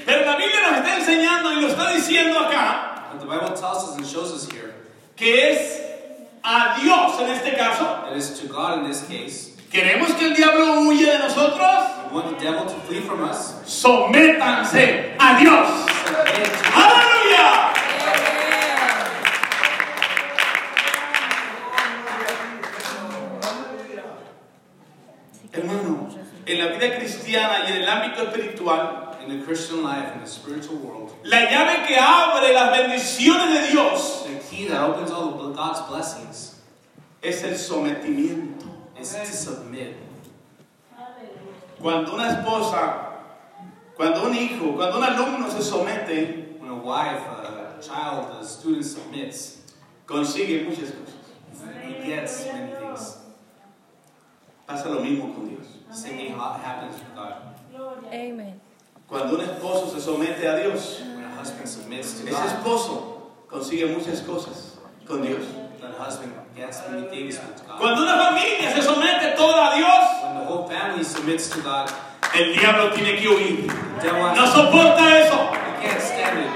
Pero 0.05 0.25
la 0.25 0.36
Biblia 0.38 0.62
nos 0.71 0.79
está 0.79 0.97
enseñando 0.97 1.53
y 1.53 1.62
lo 1.62 1.67
está 1.67 1.91
diciendo 1.93 2.39
acá 2.39 3.12
But 3.12 3.19
the 3.21 3.25
Bible 3.25 3.49
tells 3.55 3.89
us 3.89 3.97
and 3.97 4.05
shows 4.05 4.32
us 4.32 4.49
here 4.51 4.73
que 5.15 5.51
es 5.51 5.82
a 6.43 6.77
Dios 6.82 7.19
en 7.19 7.29
este 7.32 7.55
caso. 7.58 7.98
That 8.10 8.17
it's 8.17 8.39
to 8.39 8.48
God 8.48 8.80
in 8.80 8.89
this 8.89 9.06
case. 9.08 9.56
¿Queremos 9.72 10.17
que 10.17 10.26
el 10.26 10.36
diablo 10.36 10.82
huya 10.82 11.13
de 11.13 11.19
nosotros? 11.19 12.12
We 12.12 12.15
want 12.15 12.38
the 12.38 12.43
devil 12.43 12.65
to 12.65 12.80
flee 12.88 13.02
from 13.02 13.22
us. 13.24 13.54
Sométanse 13.65 15.15
a 15.19 15.39
Dios. 15.39 15.86
¡Aleluya! 16.74 17.74
Hermano, 25.52 26.10
en 26.48 26.58
la 26.58 26.67
vida 26.74 26.98
cristiana 26.98 27.65
y 27.67 27.72
en 27.74 27.84
el 27.84 27.89
ámbito 27.89 28.24
espiritual, 28.24 29.19
in 29.24 29.39
the 29.39 29.45
Christian 29.45 29.84
life, 29.84 30.15
in 30.15 30.22
the 30.22 30.28
spiritual 30.28 30.78
world, 30.78 31.13
la 31.24 31.41
llave 31.41 31.86
que 31.86 31.95
abre 31.95 32.54
las 32.54 32.76
bendiciones 32.76 33.54
de 33.54 33.72
Dios 33.72 34.26
the 34.26 34.39
key 34.50 34.67
that 34.67 34.82
opens 34.82 35.12
all 35.12 35.30
of 35.30 35.56
God's 35.56 35.82
blessings 35.88 36.59
es 37.21 37.43
el 37.43 37.55
sometimiento. 37.58 38.65
is 38.99 39.13
to 39.13 39.25
submit. 39.25 39.95
Cuando 41.82 42.13
una 42.13 42.29
esposa, 42.32 43.10
cuando 43.95 44.25
un 44.25 44.36
hijo, 44.36 44.75
cuando 44.75 44.97
un 44.97 45.03
alumno 45.03 45.49
se 45.49 45.62
somete, 45.62 46.58
When 46.60 46.69
a 46.71 46.75
wife, 46.75 47.21
a 47.25 47.79
child, 47.82 48.41
a 48.41 48.43
student 48.45 48.84
submits, 48.84 49.62
consigue 50.05 50.65
muchas 50.65 50.91
cosas. 50.91 51.15
he 51.84 52.03
gets 52.05 52.45
many 52.47 52.73
things. 52.75 53.17
Pasa 54.67 54.89
lo 54.89 54.99
mismo 54.99 55.34
con 55.34 55.47
Dios. 55.49 55.65
Same 55.91 56.17
thing 56.17 56.34
ha- 56.38 56.58
happens 56.62 56.95
with 56.95 57.15
God. 57.15 57.34
Amen. 58.12 58.60
Cuando 59.08 59.36
un 59.36 59.41
esposo 59.41 59.89
se 59.89 60.01
somete 60.01 60.45
a 60.47 60.58
Dios, 60.62 61.01
When 61.01 61.23
a 61.23 61.29
husband 61.41 61.67
submits 61.67 62.19
to 62.19 62.27
ese 62.27 62.32
God, 62.32 62.45
esposo 62.45 63.21
consigue 63.49 63.88
muchas 63.88 64.21
cosas 64.21 64.77
con 65.08 65.21
Dios. 65.23 65.43
Cuando 67.77 68.03
una 68.03 68.17
familia 68.17 68.73
se 68.73 68.81
somete 68.81 69.35
toda 69.37 69.71
a 69.71 69.75
Dios, 69.75 70.23
When 70.23 70.35
the 70.35 70.45
whole 70.45 70.67
family 70.67 71.03
submits 71.03 71.49
to 71.49 71.61
God, 71.61 71.89
el 72.35 72.53
diablo 72.53 72.91
tiene 72.91 73.17
que 73.17 73.27
huir. 73.27 73.67
No 74.35 74.45
soporta 74.47 75.19
eso. 75.19 75.51
he 75.51 75.87
can't 75.87 76.01
stand 76.01 76.39
it. 76.39 76.51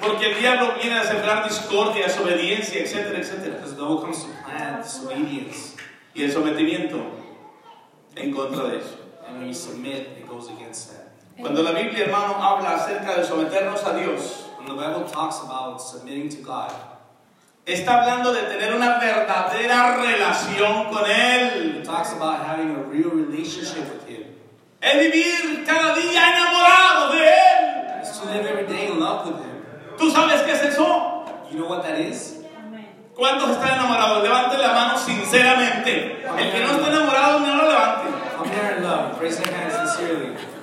Porque 0.00 0.32
el 0.32 0.40
diablo 0.40 0.74
viene 0.80 0.98
a 0.98 1.04
sembrar 1.04 1.46
discordia, 1.46 2.06
desobediencia, 2.06 2.82
etcétera, 2.82 3.18
etcétera. 3.18 3.56
Because 3.56 3.74
the 3.74 3.80
devil 3.80 4.00
comes 4.00 4.24
to 4.24 4.30
plant 4.44 4.82
disobedience. 4.82 5.76
Y 6.14 6.22
el 6.24 6.32
sometimiento 6.32 6.96
en 8.16 8.32
contra 8.32 8.64
de 8.64 8.78
eso. 8.78 8.96
Cuando 11.38 11.62
la 11.62 11.72
Biblia, 11.72 12.04
hermano, 12.04 12.34
habla 12.42 12.74
acerca 12.74 13.16
de 13.16 13.24
someternos 13.24 13.84
a 13.84 13.96
Dios, 13.96 14.46
When 14.58 14.68
the 14.68 14.74
Bible 14.74 15.08
talks 15.10 15.40
about 15.42 15.80
submitting 15.80 16.28
to 16.30 16.42
God, 16.42 16.70
está 17.72 18.00
hablando 18.00 18.32
de 18.32 18.42
tener 18.42 18.74
una 18.74 18.98
verdadera 18.98 19.96
relación 19.96 20.84
con 20.92 21.08
Él. 21.10 21.76
it 21.78 21.84
talks 21.84 22.12
about 22.12 22.44
having 22.44 22.70
a 22.70 22.82
real 22.84 23.10
relationship 23.10 23.84
with 23.90 24.08
Him. 24.08 24.24
Es 24.80 24.98
vivir 24.98 25.64
cada 25.66 25.94
día 25.94 26.30
enamorado 26.30 27.12
de 27.12 27.26
Él. 27.26 28.00
It's 28.00 28.18
to 28.18 28.26
live 28.26 28.46
every 28.46 28.66
day 28.66 28.88
in 28.88 28.98
love 28.98 29.26
with 29.26 29.36
Him. 29.36 29.64
¿Tú 29.98 30.10
sabes 30.10 30.42
qué 30.42 30.52
es 30.52 30.62
eso? 30.62 31.24
You 31.50 31.58
know 31.58 31.68
what 31.68 31.82
that 31.82 31.98
is? 31.98 32.36
¿Cuántos 33.14 33.50
están 33.50 33.74
enamorados? 33.74 34.22
Levanten 34.22 34.60
la 34.62 34.72
mano 34.72 34.98
sinceramente. 34.98 36.24
El 36.38 36.52
que 36.52 36.60
no 36.60 36.70
está 36.72 36.88
enamorado, 36.88 37.40
no 37.40 37.56
lo 37.56 37.68
levante. 37.68 38.08
Are 38.40 38.76
in 38.76 38.82
love? 38.82 39.20
Raise 39.20 39.38
your 39.38 39.52
hand 39.52 39.70
sincerely. 39.70 40.59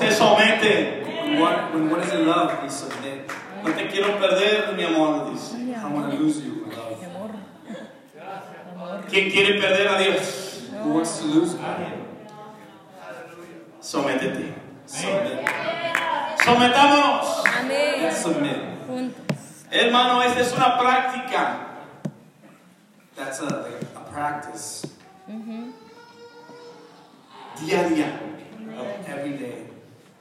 Se 0.00 0.10
somete. 0.12 1.02
When 1.04 1.40
one, 1.40 1.72
when 1.74 1.90
one 1.90 2.00
is 2.00 2.12
in 2.12 2.26
love, 2.26 2.62
we 2.62 2.68
submit. 2.68 3.30
No 3.62 3.72
te 3.72 3.86
quiero 3.88 4.18
perder, 4.18 4.74
mi 4.74 4.84
amor, 4.84 5.30
dice. 5.30 5.54
I 5.54 5.82
don't 5.82 5.92
want 5.92 6.10
to 6.12 6.18
lose 6.18 6.40
you, 6.40 6.66
my 6.66 6.74
love. 6.74 6.98
¿Quién 9.08 9.30
quiere 9.30 9.60
perder 9.60 9.88
a 9.88 9.98
Dios? 9.98 10.68
Who 10.82 10.94
wants 10.94 11.18
to 11.18 11.26
lose 11.26 11.54
God? 11.54 11.92
Sométete. 13.80 14.54
Submit. 14.86 15.46
Sometámonos. 16.44 17.44
Amén. 17.46 18.12
Submit. 18.12 19.14
Hermano, 19.70 20.22
esta 20.22 20.40
es 20.40 20.52
una 20.54 20.78
práctica. 20.78 21.66
That's 23.16 23.40
a, 23.42 23.66
a 23.94 24.00
practice 24.10 24.86
Ujú. 25.28 25.72
Día 27.60 27.80
a 27.80 27.88
día. 27.88 28.06
every 29.06 29.32
day 29.36 29.66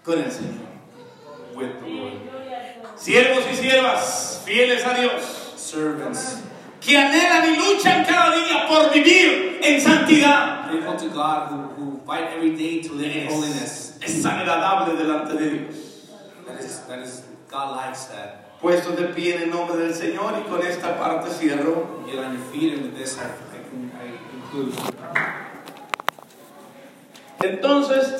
Con 0.03 0.19
el 0.19 0.31
Señor. 0.31 0.69
with 1.55 1.79
the 1.81 1.88
Lord. 1.89 2.13
Siervos 2.95 3.43
y 3.51 3.55
siervas, 3.55 4.41
fieles 4.45 4.85
a 4.85 4.93
Dios. 4.93 5.23
Servants, 5.55 6.41
Que 6.81 6.97
anhelan 6.97 7.53
y 7.53 7.57
luchan 7.57 8.05
cada 8.05 8.33
día 8.35 8.65
por 8.67 8.91
vivir 8.93 9.59
en 9.62 9.81
santidad. 9.81 10.69
faithful 10.71 10.95
to 10.97 11.09
God, 11.09 11.49
who, 11.49 11.57
who 11.75 11.99
fight 12.05 12.29
every 12.35 12.55
day 12.55 12.81
to 12.81 12.93
live 12.93 13.13
in 13.15 13.27
holiness. 13.27 13.97
Es 14.01 14.23
agradable 14.25 14.95
delante 14.95 15.33
de 15.38 15.49
Dios. 15.49 15.75
That 16.47 16.59
is, 16.59 16.79
that 16.88 16.99
is, 16.99 17.23
God 17.49 17.75
likes 17.75 18.05
that. 18.05 18.59
Puestos 18.62 18.95
de 18.97 19.07
pie 19.13 19.35
en 19.35 19.43
el 19.43 19.49
nombre 19.49 19.77
del 19.77 19.93
Señor 19.93 20.33
y 20.39 20.49
con 20.49 20.65
esta 20.65 20.97
parte 20.97 21.29
cierro. 21.29 22.05
Get 22.05 22.17
on 22.19 22.33
your 22.33 22.43
feet, 22.51 22.73
and 22.73 22.83
with 22.83 22.97
this, 22.97 23.17
I, 23.17 23.23
I, 23.25 23.27
I 23.27 24.17
conclude. 24.31 24.73
Entonces, 27.41 28.17